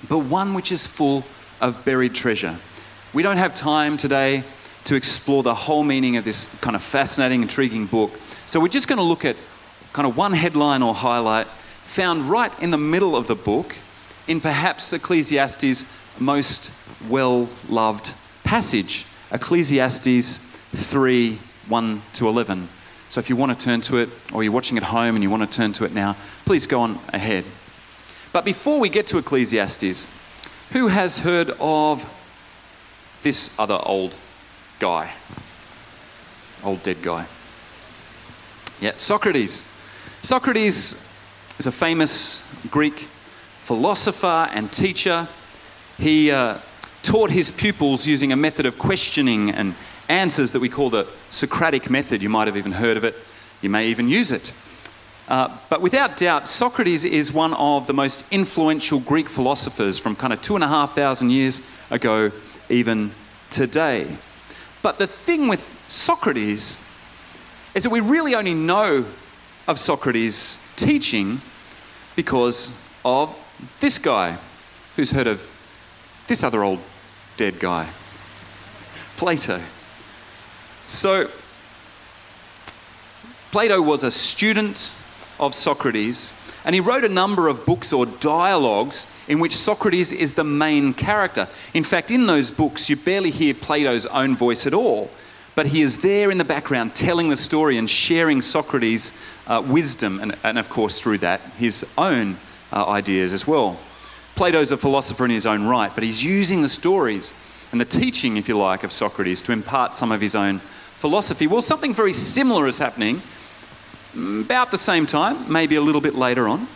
[0.08, 1.22] but one which is full
[1.60, 2.58] of buried treasure.
[3.12, 4.42] We don't have time today
[4.84, 8.18] to explore the whole meaning of this kind of fascinating, intriguing book.
[8.46, 9.36] So we're just going to look at
[9.92, 11.46] kind of one headline or highlight
[11.84, 13.76] found right in the middle of the book
[14.26, 16.72] in perhaps Ecclesiastes' most
[17.08, 20.38] well loved passage, Ecclesiastes
[20.74, 22.68] 3 1 to 11.
[23.08, 25.30] So if you want to turn to it, or you're watching at home and you
[25.30, 27.44] want to turn to it now, please go on ahead.
[28.32, 30.08] But before we get to Ecclesiastes,
[30.70, 32.04] who has heard of
[33.22, 34.16] this other old
[34.78, 35.12] guy?
[36.64, 37.26] Old dead guy.
[38.80, 39.72] Yeah, Socrates.
[40.22, 41.08] Socrates
[41.58, 43.08] is a famous Greek
[43.66, 45.26] philosopher and teacher.
[45.98, 46.58] He uh,
[47.02, 49.74] taught his pupils using a method of questioning and
[50.08, 52.22] answers that we call the Socratic method.
[52.22, 53.16] You might have even heard of it,
[53.60, 54.52] you may even use it.
[55.26, 60.32] Uh, but without doubt, Socrates is one of the most influential Greek philosophers from kind
[60.32, 62.30] of two and a half thousand years ago,
[62.68, 63.10] even
[63.50, 64.16] today.
[64.80, 66.88] But the thing with Socrates
[67.74, 69.06] is that we really only know
[69.66, 71.40] of Socrates' teaching
[72.14, 73.36] because of
[73.80, 74.38] this guy
[74.96, 75.50] who's heard of
[76.26, 76.80] this other old
[77.36, 77.88] dead guy,
[79.16, 79.60] Plato.
[80.86, 81.30] So,
[83.50, 84.94] Plato was a student
[85.38, 90.34] of Socrates, and he wrote a number of books or dialogues in which Socrates is
[90.34, 91.48] the main character.
[91.74, 95.10] In fact, in those books, you barely hear Plato's own voice at all,
[95.54, 100.20] but he is there in the background telling the story and sharing Socrates' uh, wisdom,
[100.20, 102.36] and, and, of course, through that, his own
[102.72, 103.78] uh, ideas as well.
[104.34, 107.32] Plato's a philosopher in his own right, but he's using the stories
[107.72, 110.60] and the teaching, if you like, of Socrates to impart some of his own
[110.96, 111.46] philosophy.
[111.46, 113.22] Well, something very similar is happening
[114.14, 116.68] about the same time, maybe a little bit later on,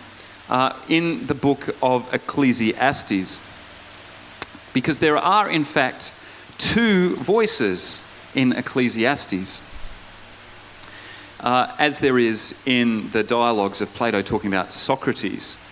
[0.48, 3.48] uh, in the book of Ecclesiastes.
[4.72, 6.14] Because there are, in fact,
[6.58, 9.62] two voices in Ecclesiastes,
[11.40, 15.64] uh, as there is in the dialogues of Plato talking about Socrates.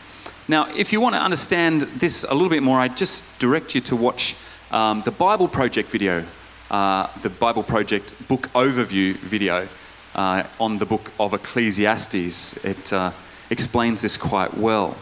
[0.50, 3.82] Now, if you want to understand this a little bit more, I just direct you
[3.82, 4.34] to watch
[4.70, 6.24] um, the Bible Project video,
[6.70, 9.68] uh, the Bible Project book overview video
[10.14, 12.64] uh, on the book of Ecclesiastes.
[12.64, 13.12] It uh,
[13.50, 14.96] explains this quite well.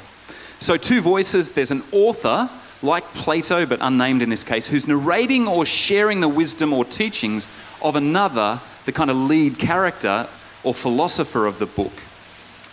[0.58, 2.50] So, two voices there's an author,
[2.82, 7.48] like Plato, but unnamed in this case, who's narrating or sharing the wisdom or teachings
[7.80, 10.26] of another, the kind of lead character
[10.64, 11.92] or philosopher of the book.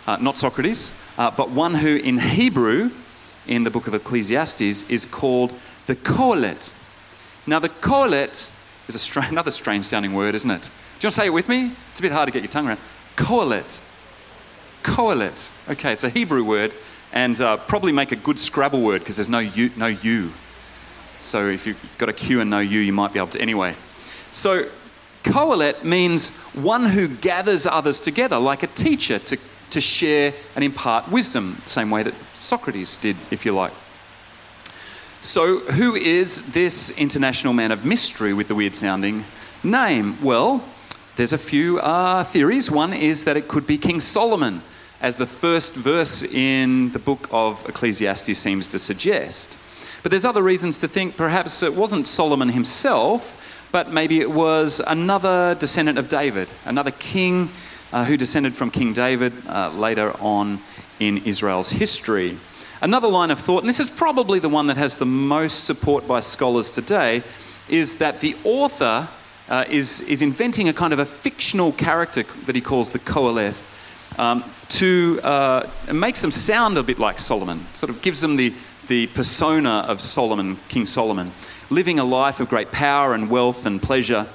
[0.08, 2.90] Uh, not Socrates, uh, but one who in Hebrew,
[3.46, 5.54] in the book of Ecclesiastes, is called
[5.86, 6.72] the Qoheleth.
[7.46, 8.56] Now, the Qoheleth
[8.88, 10.62] is str- another strange sounding word, isn't it?
[10.62, 11.72] Do you want to say it with me?
[11.90, 12.80] It's a bit hard to get your tongue around.
[13.16, 13.90] Qoheleth.
[14.82, 15.70] Qoheleth.
[15.70, 16.74] Okay, it's a Hebrew word,
[17.12, 20.32] and uh, probably make a good Scrabble word because there's no U, no U.
[21.20, 23.40] So if you've got a Q and no U, you might be able to.
[23.40, 23.76] Anyway,
[24.30, 24.68] so
[25.22, 29.38] Qoheleth means one who gathers others together, like a teacher to
[29.74, 33.72] to share and impart wisdom, same way that Socrates did, if you like.
[35.20, 39.24] So, who is this international man of mystery with the weird sounding
[39.62, 40.22] name?
[40.22, 40.62] Well,
[41.16, 42.70] there's a few uh, theories.
[42.70, 44.62] One is that it could be King Solomon,
[45.00, 49.58] as the first verse in the book of Ecclesiastes seems to suggest.
[50.02, 53.34] But there's other reasons to think perhaps it wasn't Solomon himself,
[53.72, 57.50] but maybe it was another descendant of David, another king
[57.94, 60.60] uh, who descended from King David uh, later on
[60.98, 62.36] in Israel's history.
[62.82, 66.06] Another line of thought, and this is probably the one that has the most support
[66.08, 67.22] by scholars today,
[67.68, 69.08] is that the author
[69.48, 73.64] uh, is, is inventing a kind of a fictional character that he calls the Qoheleth
[74.18, 78.52] um, to uh, them sound a bit like Solomon, sort of gives them the,
[78.88, 81.30] the persona of Solomon, King Solomon,
[81.70, 84.26] living a life of great power and wealth and pleasure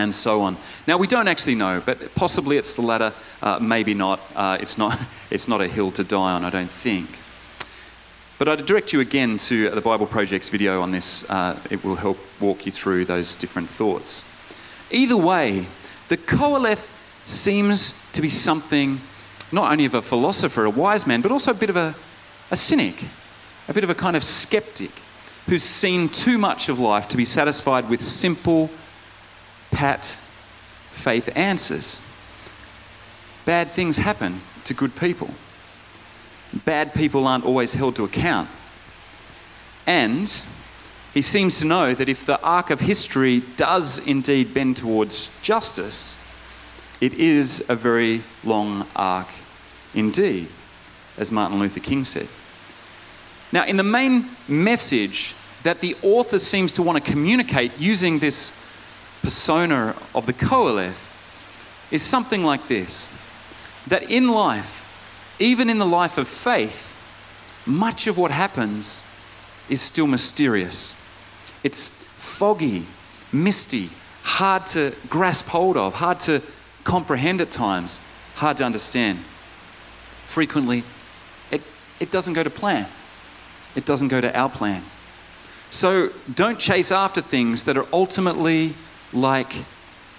[0.00, 0.56] and so on.
[0.86, 4.20] Now, we don't actually know, but possibly it's the latter, uh, maybe not.
[4.34, 4.98] Uh, it's not.
[5.30, 7.20] It's not a hill to die on, I don't think.
[8.36, 11.28] But I'd direct you again to the Bible Project's video on this.
[11.30, 14.24] Uh, it will help walk you through those different thoughts.
[14.90, 15.66] Either way,
[16.08, 16.90] the Qoheleth
[17.24, 19.00] seems to be something
[19.52, 21.94] not only of a philosopher, a wise man, but also a bit of a,
[22.50, 23.04] a cynic,
[23.68, 24.90] a bit of a kind of skeptic
[25.46, 28.70] who's seen too much of life to be satisfied with simple,
[29.70, 30.18] pat
[30.90, 32.00] faith answers.
[33.44, 35.30] Bad things happen to good people.
[36.52, 38.48] Bad people aren't always held to account.
[39.86, 40.42] And
[41.14, 46.18] he seems to know that if the arc of history does indeed bend towards justice,
[47.00, 49.28] it is a very long arc
[49.94, 50.48] indeed,
[51.16, 52.28] as Martin Luther King said.
[53.52, 58.64] Now, in the main message that the author seems to want to communicate using this
[59.22, 61.14] persona of the Qoheleth
[61.90, 63.16] is something like this
[63.86, 64.88] that in life,
[65.38, 66.96] even in the life of faith,
[67.66, 69.04] much of what happens
[69.68, 71.00] is still mysterious.
[71.62, 72.86] It's foggy,
[73.32, 73.90] misty,
[74.22, 76.42] hard to grasp hold of, hard to
[76.84, 78.00] comprehend at times,
[78.36, 79.18] hard to understand.
[80.24, 80.84] Frequently,
[81.50, 81.62] it,
[81.98, 82.86] it doesn't go to plan.
[83.74, 84.84] It doesn't go to our plan.
[85.70, 88.74] So don't chase after things that are ultimately
[89.12, 89.64] like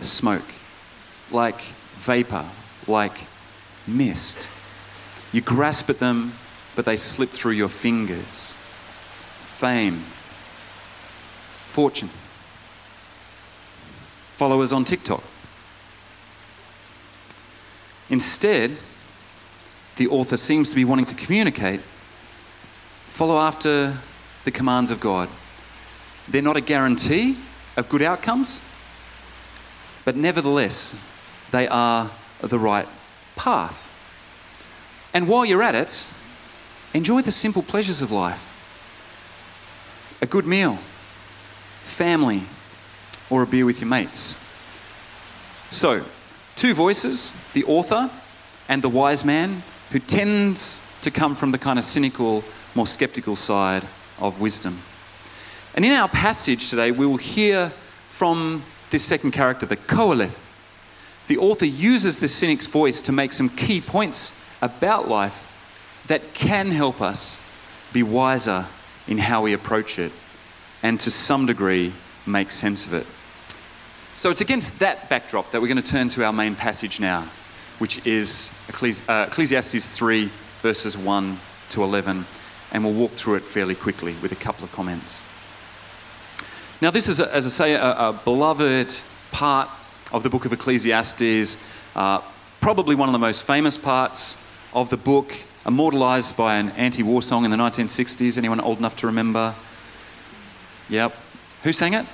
[0.01, 0.53] smoke,
[1.31, 1.61] like
[1.95, 2.49] vapor,
[2.87, 3.27] like
[3.87, 4.49] mist.
[5.31, 6.33] You grasp at them,
[6.75, 8.55] but they slip through your fingers.
[9.39, 10.03] Fame,
[11.67, 12.09] fortune,
[14.33, 15.23] followers on TikTok.
[18.09, 18.77] Instead,
[19.95, 21.81] the author seems to be wanting to communicate
[23.11, 23.97] follow after
[24.45, 25.29] the commands of God.
[26.27, 27.37] They're not a guarantee
[27.75, 28.63] of good outcomes,
[30.05, 31.07] but nevertheless,
[31.51, 32.11] they are
[32.41, 32.87] the right
[33.35, 33.91] path.
[35.13, 36.13] And while you're at it,
[36.93, 38.47] enjoy the simple pleasures of life
[40.21, 40.77] a good meal,
[41.81, 42.43] family,
[43.29, 44.45] or a beer with your mates.
[45.71, 46.05] So,
[46.55, 48.11] two voices the author
[48.67, 52.43] and the wise man, who tends to come from the kind of cynical,
[52.75, 53.85] more skeptical side
[54.19, 54.81] of wisdom.
[55.73, 57.73] And in our passage today, we will hear
[58.07, 60.37] from this second character, the Qoheleth.
[61.27, 65.47] The author uses the cynic's voice to make some key points about life
[66.07, 67.45] that can help us
[67.93, 68.67] be wiser
[69.07, 70.11] in how we approach it
[70.83, 71.93] and to some degree
[72.25, 73.07] make sense of it.
[74.15, 77.29] So it's against that backdrop that we're going to turn to our main passage now,
[77.79, 82.25] which is uh, Ecclesiastes 3, verses 1 to 11,
[82.71, 85.23] and we'll walk through it fairly quickly with a couple of comments.
[86.81, 88.99] Now, this is, as I say, a, a beloved
[89.31, 89.69] part
[90.11, 91.63] of the book of Ecclesiastes,
[91.95, 92.21] uh,
[92.59, 95.31] probably one of the most famous parts of the book,
[95.67, 98.35] immortalized by an anti war song in the 1960s.
[98.35, 99.53] Anyone old enough to remember?
[100.89, 101.15] Yep.
[101.61, 102.07] Who sang it?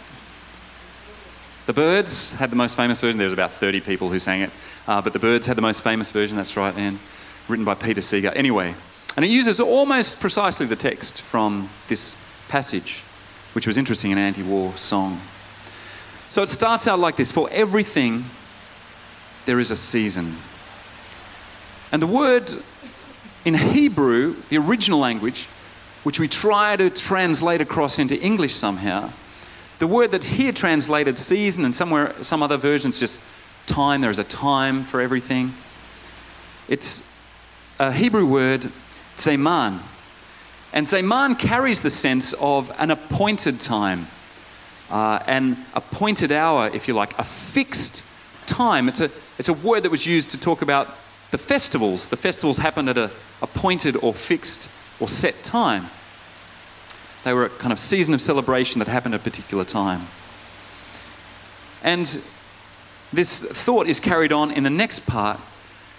[1.65, 3.17] The Byrds had the most famous version.
[3.17, 4.51] There was about 30 people who sang it,
[4.85, 6.35] uh, but the Byrds had the most famous version.
[6.35, 6.99] That's right, and
[7.47, 8.31] written by Peter Seeger.
[8.31, 8.75] Anyway,
[9.15, 12.17] and it uses almost precisely the text from this
[12.49, 13.03] passage,
[13.57, 15.19] which was interesting an anti-war song.
[16.29, 18.25] So it starts out like this: For everything,
[19.47, 20.37] there is a season.
[21.91, 22.53] And the word
[23.45, 25.47] in Hebrew, the original language,
[26.03, 29.11] which we try to translate across into English somehow,
[29.79, 33.23] the word that's here translated season and somewhere some other versions just
[33.65, 35.55] time, there's a time for everything.
[36.67, 37.11] It's
[37.79, 38.71] a Hebrew word,
[39.15, 39.79] zeman.
[40.73, 44.07] And zeman carries the sense of an appointed time,
[44.89, 48.05] uh, an appointed hour, if you like, a fixed
[48.45, 48.87] time.
[48.89, 50.95] It's a, it's a word that was used to talk about
[51.31, 52.09] the festivals.
[52.09, 55.89] The festivals happened at a appointed or fixed or set time.
[57.23, 60.07] They were a kind of season of celebration that happened at a particular time.
[61.83, 62.05] And
[63.13, 65.39] this thought is carried on in the next part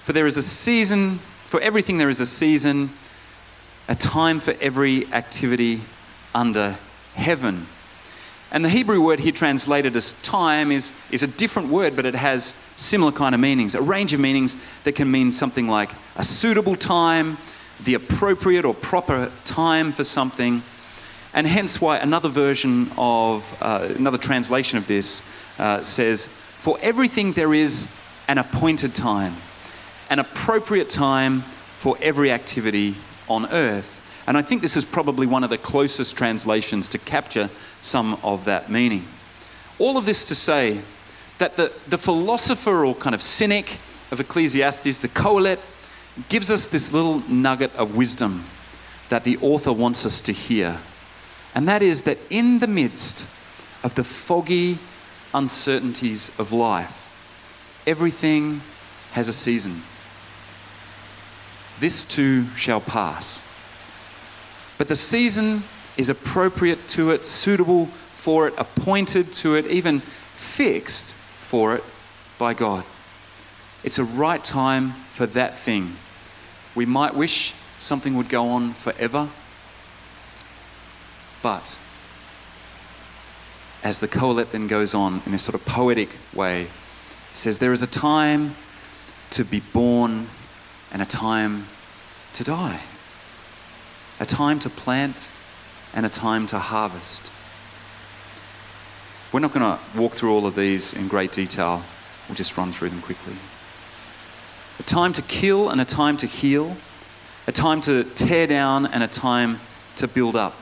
[0.01, 2.91] for there is a season, for everything, there is a season,
[3.89, 5.81] a time for every activity
[6.35, 6.79] under
[7.15, 7.67] heaven.
[8.51, 12.15] And the Hebrew word here translated as time is, is a different word, but it
[12.15, 16.23] has similar kind of meanings, a range of meanings that can mean something like a
[16.23, 17.37] suitable time,
[17.83, 20.63] the appropriate or proper time for something,
[21.35, 27.33] and hence why another version of, uh, another translation of this uh, says, For everything
[27.35, 27.99] there is
[28.29, 29.37] an appointed time,
[30.09, 31.43] an appropriate time
[31.77, 32.97] for every activity
[33.29, 34.01] on earth.
[34.27, 38.45] And I think this is probably one of the closest translations to capture some of
[38.45, 39.07] that meaning.
[39.79, 40.81] All of this to say
[41.39, 43.79] that the, the philosopher or kind of cynic
[44.11, 45.61] of Ecclesiastes, the Qoheleth,
[46.29, 48.45] gives us this little nugget of wisdom
[49.09, 50.81] that the author wants us to hear
[51.59, 53.27] and that is that in the midst
[53.83, 54.79] of the foggy
[55.35, 57.13] uncertainties of life,
[57.87, 58.63] everything
[59.11, 59.83] has a season.
[61.81, 63.43] This too shall pass.
[64.77, 65.65] But the season
[65.97, 70.01] is appropriate to it, suitable for it, appointed to it, even
[70.35, 71.85] fixed for it
[72.39, 72.85] by God.
[73.83, 75.97] It's a right time for that thing.
[76.75, 79.31] We might wish something would go on forever
[81.43, 81.81] but
[83.83, 86.69] as the Qoheleth then goes on in a sort of poetic way,
[87.33, 88.57] says there is a time
[89.31, 90.29] to be born
[90.93, 91.67] and a time
[92.33, 92.81] to die,
[94.21, 95.31] a time to plant
[95.95, 97.33] and a time to harvest.
[99.33, 101.83] We're not going to walk through all of these in great detail,
[102.29, 103.37] we'll just run through them quickly.
[104.79, 106.77] A time to kill and a time to heal,
[107.47, 109.61] a time to tear down and a time
[109.97, 110.55] to build up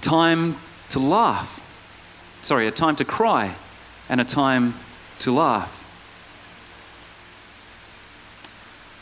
[0.00, 0.56] a time
[0.88, 1.62] to laugh.
[2.40, 3.54] Sorry, a time to cry
[4.08, 4.74] and a time
[5.18, 5.79] to laugh.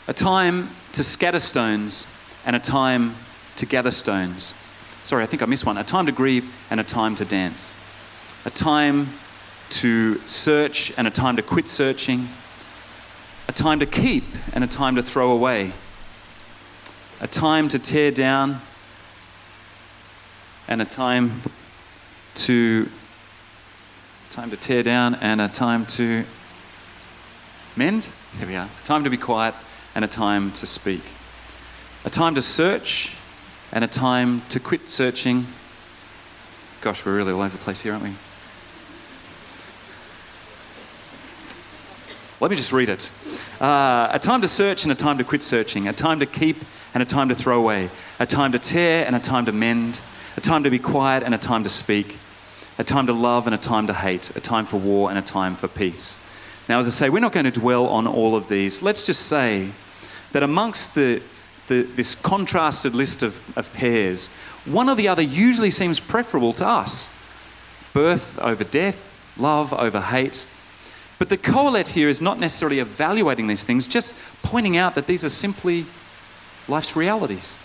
[0.09, 2.11] A time to scatter stones
[2.43, 3.15] and a time
[3.57, 4.55] to gather stones.
[5.03, 5.77] Sorry, I think I missed one.
[5.77, 7.75] A time to grieve and a time to dance.
[8.43, 9.09] A time
[9.69, 12.27] to search and a time to quit searching.
[13.47, 15.73] A time to keep and a time to throw away.
[17.21, 18.61] A time to tear down
[20.67, 21.43] and a time
[22.33, 22.89] to
[24.31, 26.25] time to tear down and a time to
[27.75, 28.09] mend.
[28.39, 28.69] There we are.
[28.83, 29.53] Time to be quiet
[29.99, 31.01] and a time to speak.
[32.05, 33.17] A time to search
[33.73, 35.45] and a time to quit searching.
[36.79, 38.15] Gosh, we're really all over the place here, aren't we?
[42.39, 43.11] Let me just read it.
[43.59, 46.63] Uh, a time to search and a time to quit searching, a time to keep
[46.93, 47.89] and a time to throw away,
[48.21, 49.99] a time to tear and a time to mend,
[50.37, 52.19] a time to be quiet and a time to speak,
[52.77, 55.21] a time to love and a time to hate, a time for war and a
[55.21, 56.21] time for peace.
[56.69, 58.81] Now, as I say, we're not going to dwell on all of these.
[58.81, 59.71] Let's just say
[60.31, 61.21] that amongst the,
[61.67, 64.27] the, this contrasted list of, of pairs,
[64.65, 67.15] one or the other usually seems preferable to us
[67.93, 70.47] birth over death, love over hate.
[71.17, 75.25] But the Qoheleth here is not necessarily evaluating these things, just pointing out that these
[75.25, 75.85] are simply
[76.67, 77.59] life's realities.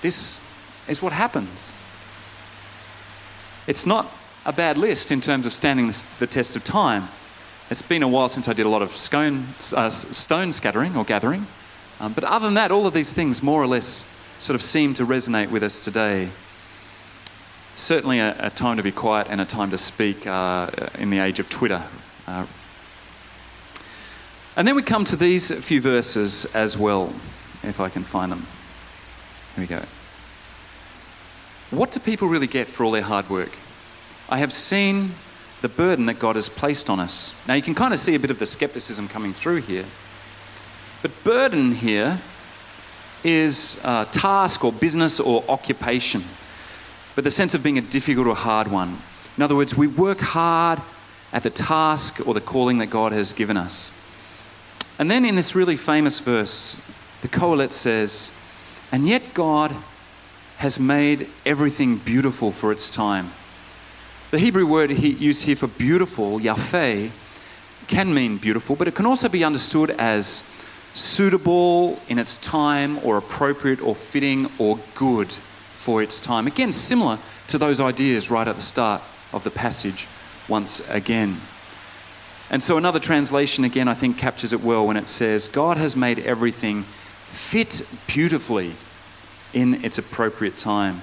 [0.00, 0.48] This
[0.88, 1.76] is what happens.
[3.66, 4.10] It's not
[4.44, 7.08] a bad list in terms of standing the test of time.
[7.70, 11.04] It's been a while since I did a lot of stone, uh, stone scattering or
[11.04, 11.46] gathering.
[12.00, 14.92] Um, but other than that, all of these things more or less sort of seem
[14.94, 16.30] to resonate with us today.
[17.74, 21.18] Certainly, a, a time to be quiet and a time to speak uh, in the
[21.18, 21.84] age of Twitter.
[22.26, 22.46] Uh,
[24.56, 27.14] and then we come to these few verses as well,
[27.62, 28.46] if I can find them.
[29.54, 29.82] Here we go.
[31.70, 33.56] What do people really get for all their hard work?
[34.28, 35.14] I have seen
[35.62, 37.40] the burden that God has placed on us.
[37.46, 39.86] Now, you can kind of see a bit of the skepticism coming through here.
[41.00, 42.20] But burden here
[43.24, 46.24] is a task or business or occupation,
[47.14, 48.98] but the sense of being a difficult or hard one.
[49.36, 50.82] In other words, we work hard
[51.32, 53.92] at the task or the calling that God has given us.
[54.98, 56.84] And then in this really famous verse,
[57.20, 58.32] the Qoheleth says,
[58.90, 59.74] And yet God
[60.58, 63.32] has made everything beautiful for its time.
[64.32, 67.10] The Hebrew word he used here for beautiful, yafeh,
[67.86, 70.50] can mean beautiful, but it can also be understood as
[70.94, 75.34] suitable in its time or appropriate or fitting or good
[75.74, 76.46] for its time.
[76.46, 77.18] Again, similar
[77.48, 79.02] to those ideas right at the start
[79.34, 80.08] of the passage
[80.48, 81.38] once again.
[82.48, 85.94] And so another translation, again, I think captures it well when it says, God has
[85.94, 86.84] made everything
[87.26, 88.76] fit beautifully
[89.52, 91.02] in its appropriate time.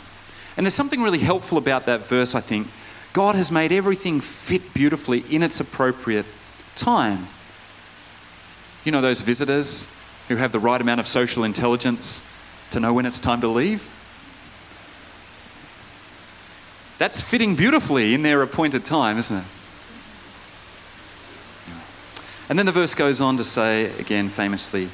[0.58, 2.70] And there's something really helpful about that verse, I think,
[3.14, 6.26] God has made everything fit beautifully in its appropriate
[6.76, 7.28] time.
[8.84, 9.94] You know, those visitors
[10.28, 12.30] who have the right amount of social intelligence
[12.70, 13.90] to know when it's time to leave?
[17.00, 19.46] That's fitting beautifully in their appointed time, isn't it?
[22.48, 24.90] And then the verse goes on to say, again famously,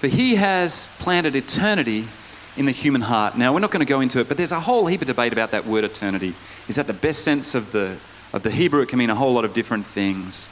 [0.00, 2.08] For he has planted eternity
[2.56, 3.36] in the human heart.
[3.36, 5.32] Now, we're not going to go into it, but there's a whole heap of debate
[5.32, 6.34] about that word eternity.
[6.68, 7.96] Is that the best sense of the,
[8.32, 8.82] of the Hebrew?
[8.82, 10.48] It can mean a whole lot of different things.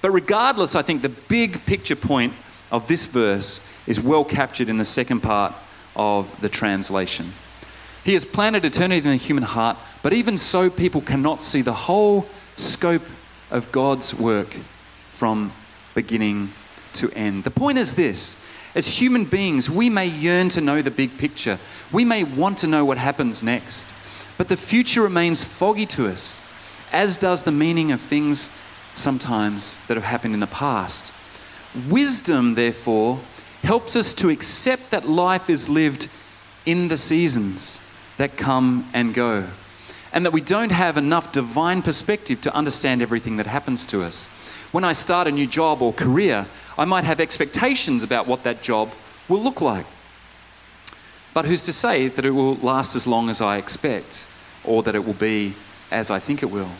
[0.00, 2.32] But regardless, I think the big picture point
[2.70, 5.54] of this verse is well captured in the second part
[5.94, 7.32] of the translation.
[8.02, 11.72] He has planted eternity in the human heart, but even so, people cannot see the
[11.72, 12.26] whole
[12.56, 13.04] scope
[13.50, 14.56] of God's work
[15.08, 15.52] from
[15.94, 16.52] beginning
[16.94, 17.44] to end.
[17.44, 18.44] The point is this
[18.74, 21.58] as human beings, we may yearn to know the big picture.
[21.90, 23.94] We may want to know what happens next.
[24.38, 26.40] But the future remains foggy to us,
[26.90, 28.50] as does the meaning of things
[28.94, 31.12] sometimes that have happened in the past.
[31.88, 33.20] Wisdom, therefore,
[33.62, 36.08] helps us to accept that life is lived
[36.66, 37.82] in the seasons
[38.16, 39.48] that come and go,
[40.12, 44.28] and that we don't have enough divine perspective to understand everything that happens to us.
[44.72, 46.46] When I start a new job or career,
[46.78, 48.92] I might have expectations about what that job
[49.28, 49.86] will look like.
[51.34, 54.26] But who's to say that it will last as long as I expect
[54.64, 55.54] or that it will be
[55.90, 56.70] as I think it will?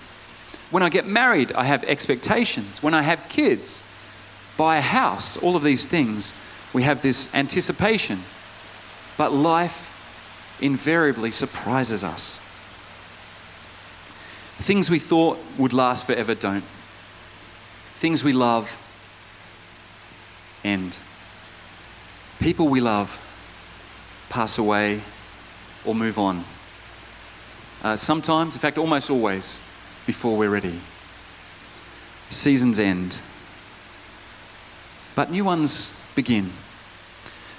[0.70, 2.82] When I get married, I have expectations.
[2.82, 3.84] When I have kids,
[4.56, 6.32] buy a house, all of these things,
[6.72, 8.22] we have this anticipation.
[9.18, 9.90] But life
[10.62, 12.40] invariably surprises us.
[14.58, 16.64] Things we thought would last forever don't.
[18.02, 18.82] Things we love
[20.64, 20.98] end.
[22.40, 23.20] People we love
[24.28, 25.02] pass away
[25.84, 26.44] or move on.
[27.80, 29.62] Uh, sometimes, in fact, almost always,
[30.04, 30.80] before we're ready.
[32.28, 33.22] Seasons end,
[35.14, 36.50] but new ones begin.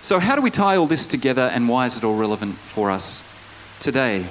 [0.02, 2.92] So, how do we tie all this together and why is it all relevant for
[2.92, 3.34] us
[3.80, 4.28] today?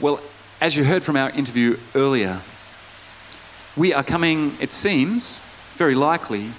[0.00, 0.22] Well,
[0.62, 2.40] as you heard from our interview earlier,
[3.78, 5.40] we are coming, it seems,
[5.76, 6.50] very likely,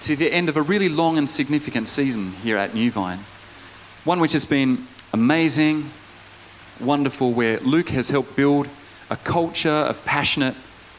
[0.00, 3.24] to the end of a really long and significant season here at Newvine.
[4.04, 5.90] One which has been amazing,
[6.78, 8.68] wonderful, where Luke has helped build
[9.08, 10.54] a culture of passionate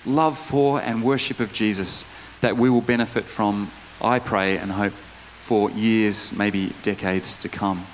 [0.08, 2.12] love for and worship of Jesus
[2.42, 4.94] that we will benefit from, I pray and hope,
[5.38, 7.86] for years, maybe decades to come.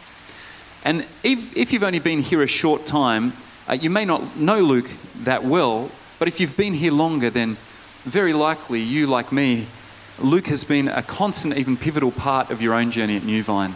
[0.85, 3.33] And if, if you've only been here a short time,
[3.67, 4.89] uh, you may not know Luke
[5.23, 7.57] that well, but if you've been here longer, then
[8.03, 9.67] very likely you, like me,
[10.19, 13.75] Luke has been a constant, even pivotal part of your own journey at Newvine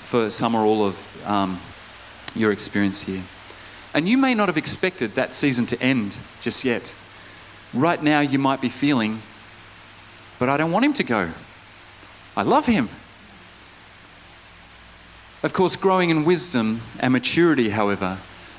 [0.00, 1.60] for some or all of um,
[2.34, 3.22] your experience here.
[3.94, 6.94] And you may not have expected that season to end just yet.
[7.74, 9.22] Right now, you might be feeling,
[10.38, 11.30] but I don't want him to go.
[12.36, 12.88] I love him.
[15.42, 18.18] Of course, growing in wisdom and maturity, however,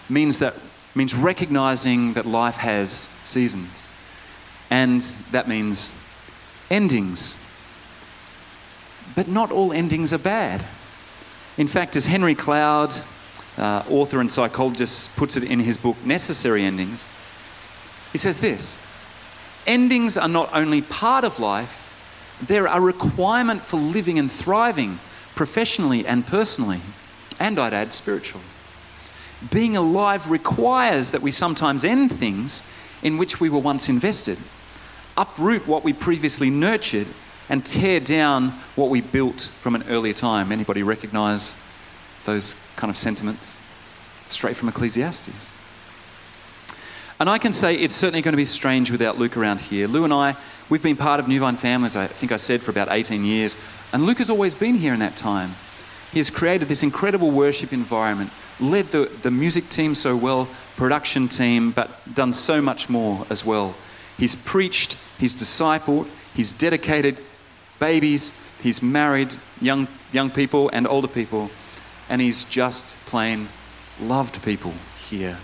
[0.09, 0.55] means that
[0.95, 2.91] means recognizing that life has
[3.23, 3.89] seasons.
[4.69, 5.99] And that means
[6.69, 7.43] endings.
[9.15, 10.65] But not all endings are bad.
[11.57, 12.95] In fact, as Henry Cloud,
[13.57, 17.07] uh, author and psychologist, puts it in his book, Necessary Endings,
[18.11, 18.85] he says this
[19.67, 21.91] Endings are not only part of life,
[22.41, 24.99] they're a requirement for living and thriving
[25.35, 26.81] professionally and personally,
[27.39, 28.45] and I'd add spiritually.
[29.51, 32.63] Being alive requires that we sometimes end things
[33.01, 34.37] in which we were once invested,
[35.17, 37.07] uproot what we previously nurtured,
[37.49, 40.51] and tear down what we built from an earlier time.
[40.51, 41.57] Anybody recognize
[42.23, 43.59] those kind of sentiments?
[44.29, 45.53] Straight from Ecclesiastes.
[47.19, 49.87] And I can say it's certainly going to be strange without Luke around here.
[49.87, 50.35] Lou and I,
[50.69, 53.55] we've been part of Newvine Families, I think I said, for about 18 years.
[53.91, 55.55] And Luke has always been here in that time.
[56.13, 60.47] He has created this incredible worship environment, led the, the music team so well,
[60.77, 63.73] production team, but done so much more as well.
[64.15, 67.19] He's preached, he's discipled, he's dedicated
[67.79, 71.49] babies, he's married young, young people and older people,
[72.09, 73.49] and he's just plain
[73.99, 74.75] loved people
[75.09, 75.39] here.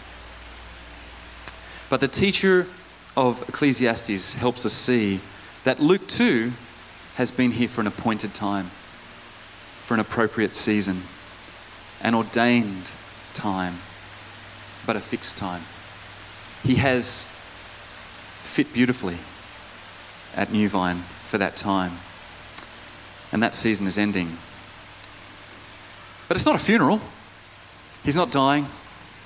[1.89, 2.67] But the teacher
[3.17, 5.19] of Ecclesiastes helps us see
[5.63, 6.53] that Luke too
[7.15, 8.69] has been here for an appointed time,
[9.89, 11.01] for an appropriate season,
[11.99, 12.91] an ordained
[13.33, 13.79] time,
[14.85, 15.63] but a fixed time.
[16.61, 17.35] He has
[18.43, 19.17] fit beautifully
[20.35, 21.97] at Newvine for that time.
[23.31, 24.37] And that season is ending.
[26.27, 27.01] But it's not a funeral.
[28.03, 28.67] He's not dying.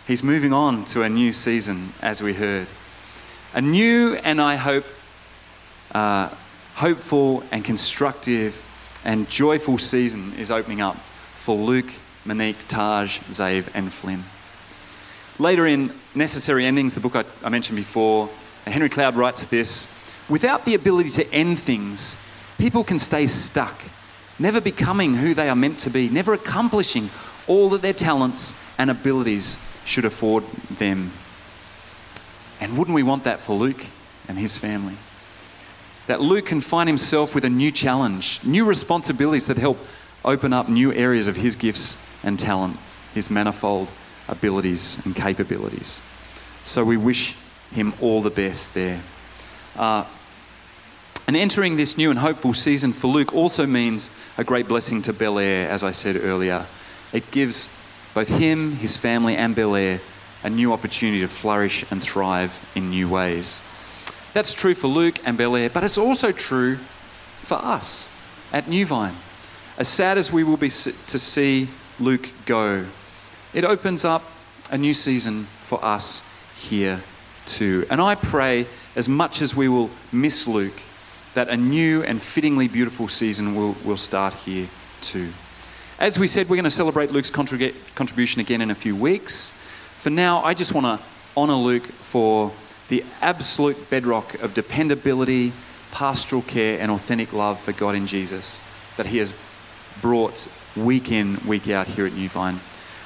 [0.08, 2.68] He's moving on to a new season, as we heard.
[3.54, 4.86] A new and I hope
[5.92, 6.30] uh,
[6.76, 8.63] hopeful and constructive
[9.04, 10.98] and joyful season is opening up
[11.36, 11.92] for Luke,
[12.26, 14.24] Monique, Taj, Zave, and Flynn.
[15.40, 18.30] Later in Necessary Endings, the book I, I mentioned before,
[18.66, 20.00] Henry Cloud writes this
[20.30, 22.18] Without the ability to end things,
[22.58, 23.82] people can stay stuck,
[24.40, 27.10] never becoming who they are meant to be, never accomplishing
[27.48, 31.12] all that their talents and abilities should afford them.
[32.62, 33.86] And wouldn't we want that for Luke
[34.28, 34.96] and his family?
[36.08, 39.78] That Luke can find himself with a new challenge, new responsibilities that help
[40.26, 43.92] open up new areas of his gifts and talents, his manifold
[44.28, 46.02] abilities and capabilities.
[46.66, 47.36] So we wish
[47.72, 49.02] him all the best there.
[49.76, 50.06] Uh,
[51.26, 55.14] and entering this new and hopeful season for Luke also means a great blessing to
[55.14, 56.66] Bel Air, as I said earlier.
[57.14, 57.76] It gives
[58.14, 60.02] both him, his family, and Bel Air
[60.44, 63.62] a new opportunity to flourish and thrive in new ways.
[64.34, 66.80] That's true for Luke and Bel Air, but it's also true
[67.42, 68.12] for us
[68.52, 69.16] at Newvine.
[69.78, 71.70] As sad as we will be to see
[72.00, 72.88] Luke go,
[73.54, 74.24] it opens up
[74.72, 77.04] a new season for us here
[77.46, 77.86] too.
[77.92, 78.66] And I pray,
[78.96, 80.82] as much as we will miss Luke,
[81.36, 84.68] that a new and fittingly beautiful season will, will start here
[85.02, 85.32] too.
[86.00, 89.62] As we said, we're going to celebrate Luke's contribution again in a few weeks.
[89.96, 91.06] For now, I just want to
[91.38, 92.52] honour Luke for
[92.88, 95.54] the absolute bedrock of dependability,
[95.92, 98.60] pastoral care, and authentic love for God in Jesus
[98.98, 99.36] that he has
[100.02, 102.60] brought week in, week out here at Newvine.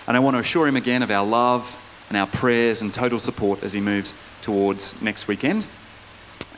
[0.08, 3.20] And I want to assure him again of our love and our prayers and total
[3.20, 5.68] support as he moves towards next weekend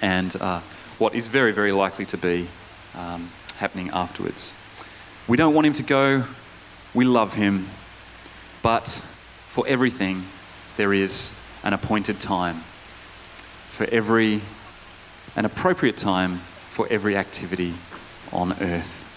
[0.02, 0.62] and uh,
[0.98, 2.48] what is very, very likely to be
[2.96, 4.54] um, happening afterwards.
[5.28, 6.24] We don't want him to go,
[6.94, 7.68] we love him,
[8.62, 8.88] but
[9.48, 10.26] for everything,
[10.78, 12.64] there is an appointed time.
[13.80, 14.42] For every,
[15.38, 17.76] an appropriate time for every activity
[18.30, 19.08] on earth.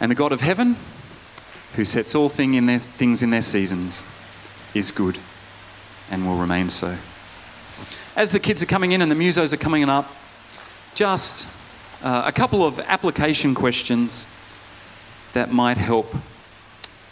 [0.00, 0.76] And the God of heaven,
[1.74, 4.06] who sets all thing in their, things in their seasons,
[4.72, 5.18] is good
[6.10, 6.96] and will remain so.
[8.16, 10.10] As the kids are coming in and the musos are coming up,
[10.94, 11.54] just
[12.02, 14.26] uh, a couple of application questions
[15.34, 16.16] that might help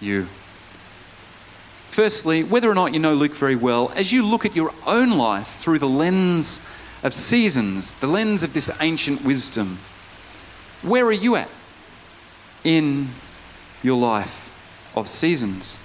[0.01, 0.28] you.
[1.95, 5.11] Firstly, whether or not you know Luke very well, as you look at your own
[5.11, 6.66] life through the lens
[7.05, 9.78] of seasons, the lens of this ancient wisdom,
[10.82, 11.49] where are you at
[12.64, 13.11] in
[13.84, 14.53] your life
[14.97, 15.78] of seasons?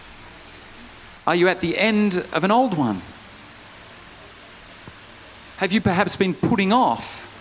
[1.27, 3.03] Are you at the end of an old one?
[5.57, 7.31] Have you perhaps been putting off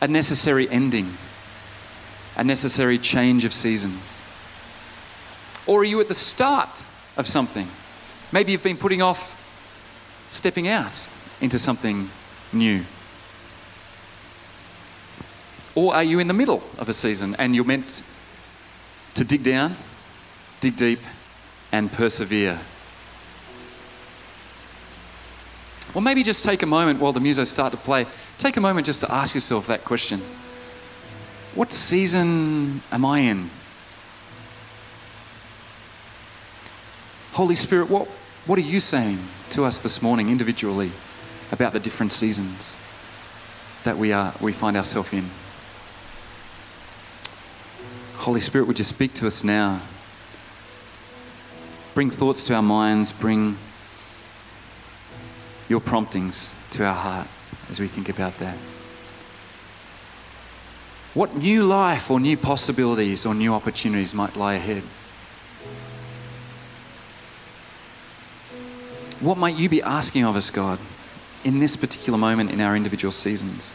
[0.00, 1.18] a necessary ending,
[2.36, 4.24] a necessary change of seasons?
[5.66, 6.84] Or are you at the start
[7.16, 7.68] of something?
[8.36, 9.34] Maybe you've been putting off
[10.28, 11.08] stepping out
[11.40, 12.10] into something
[12.52, 12.84] new.
[15.74, 18.02] Or are you in the middle of a season and you're meant
[19.14, 19.74] to dig down,
[20.60, 20.98] dig deep,
[21.72, 22.60] and persevere?
[25.94, 28.04] Or maybe just take a moment while the musos start to play,
[28.36, 30.20] take a moment just to ask yourself that question
[31.54, 33.48] What season am I in?
[37.32, 38.08] Holy Spirit, what,
[38.46, 39.18] what are you saying
[39.50, 40.92] to us this morning individually
[41.50, 42.76] about the different seasons
[43.82, 45.28] that we, are, we find ourselves in?
[48.18, 49.82] Holy Spirit, would you speak to us now?
[51.94, 53.58] Bring thoughts to our minds, bring
[55.68, 57.28] your promptings to our heart
[57.68, 58.56] as we think about that.
[61.14, 64.84] What new life or new possibilities or new opportunities might lie ahead?
[69.26, 70.78] What might you be asking of us, God,
[71.42, 73.74] in this particular moment in our individual seasons?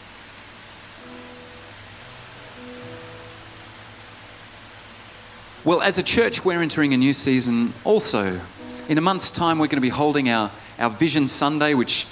[5.62, 8.40] Well, as a church, we're entering a new season also.
[8.88, 12.06] In a month's time, we're going to be holding our, our Vision Sunday, which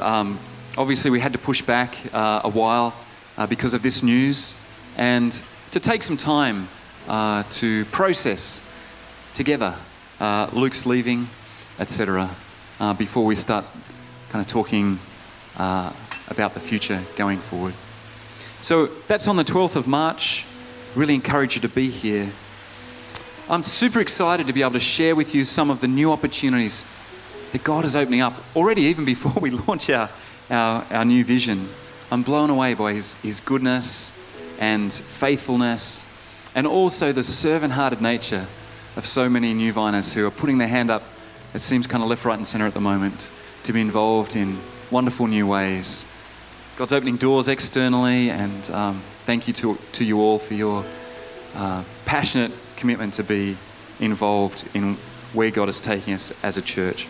[0.00, 0.40] um,
[0.76, 2.92] obviously we had to push back uh, a while
[3.38, 4.66] uh, because of this news,
[4.96, 6.68] and to take some time
[7.06, 8.68] uh, to process
[9.32, 9.76] together
[10.18, 11.28] uh, Luke's leaving,
[11.78, 12.34] etc.,
[12.80, 13.64] uh, before we start
[14.30, 14.98] kind of talking
[15.56, 15.92] uh,
[16.28, 17.74] about the future going forward.
[18.60, 20.46] So that's on the 12th of March.
[20.94, 22.32] Really encourage you to be here.
[23.48, 26.90] I'm super excited to be able to share with you some of the new opportunities
[27.52, 30.08] that God is opening up already, even before we launch our,
[30.48, 31.68] our, our new vision.
[32.10, 34.16] I'm blown away by his, his goodness
[34.58, 36.10] and faithfulness,
[36.54, 38.46] and also the servant hearted nature
[38.96, 41.02] of so many new viners who are putting their hand up,
[41.54, 43.30] it seems kind of left, right, and center at the moment,
[43.64, 46.10] to be involved in wonderful new ways.
[46.76, 50.84] God's opening doors externally, and um, thank you to, to you all for your
[51.54, 53.56] uh, passionate commitment to be
[53.98, 54.96] involved in
[55.32, 57.08] where God is taking us as a church.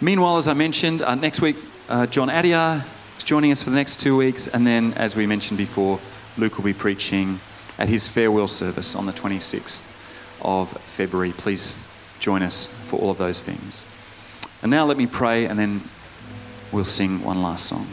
[0.00, 1.56] Meanwhile, as I mentioned, uh, next week,
[1.88, 2.84] uh, John Adia
[3.16, 6.00] is joining us for the next two weeks, and then, as we mentioned before,
[6.36, 7.40] Luke will be preaching
[7.78, 9.94] at his farewell service on the 26th
[10.40, 11.32] of February.
[11.32, 11.87] Please
[12.20, 13.86] join us for all of those things.
[14.62, 15.88] And now let me pray, and then
[16.72, 17.86] we'll sing one last song.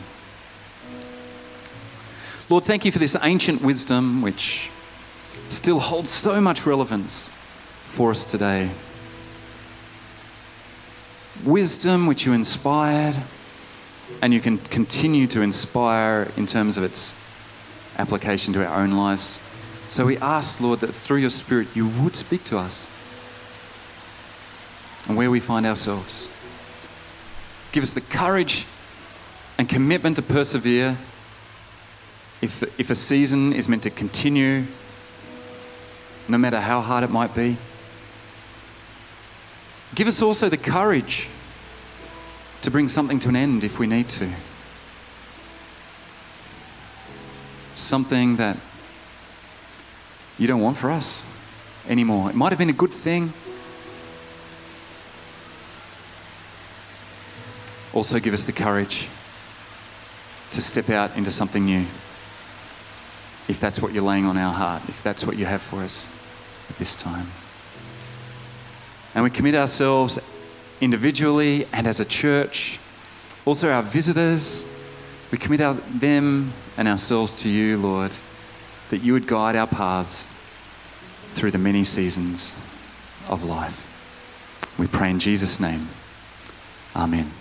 [2.49, 4.69] Lord, thank you for this ancient wisdom which
[5.49, 7.32] still holds so much relevance
[7.84, 8.71] for us today.
[11.43, 13.15] Wisdom which you inspired
[14.21, 17.19] and you can continue to inspire in terms of its
[17.97, 19.39] application to our own lives.
[19.88, 22.88] So we ask, Lord, that through your Spirit you would speak to us
[25.08, 26.30] and where we find ourselves.
[27.72, 28.66] Give us the courage
[29.58, 30.97] and commitment to persevere.
[32.41, 34.66] If, if a season is meant to continue,
[36.28, 37.58] no matter how hard it might be.
[39.93, 41.30] Give us also the courage
[42.62, 44.30] to bring something to an end if we need to.
[47.76, 48.58] Something that
[50.38, 51.26] you don't want for us
[51.88, 52.30] anymore.
[52.30, 53.34] It might have been a good thing.
[57.96, 59.08] Also, give us the courage
[60.52, 61.86] to step out into something new
[63.48, 66.12] if that's what you're laying on our heart, if that's what you have for us
[66.70, 67.32] at this time.
[69.14, 70.20] And we commit ourselves
[70.82, 72.80] individually and as a church,
[73.46, 74.66] also our visitors,
[75.32, 78.16] we commit our, them and ourselves to you, Lord,
[78.89, 80.28] that you would guide our paths
[81.30, 82.60] through the many seasons
[83.28, 83.91] of life.
[84.78, 85.88] We pray in Jesus' name.
[86.96, 87.32] Amen.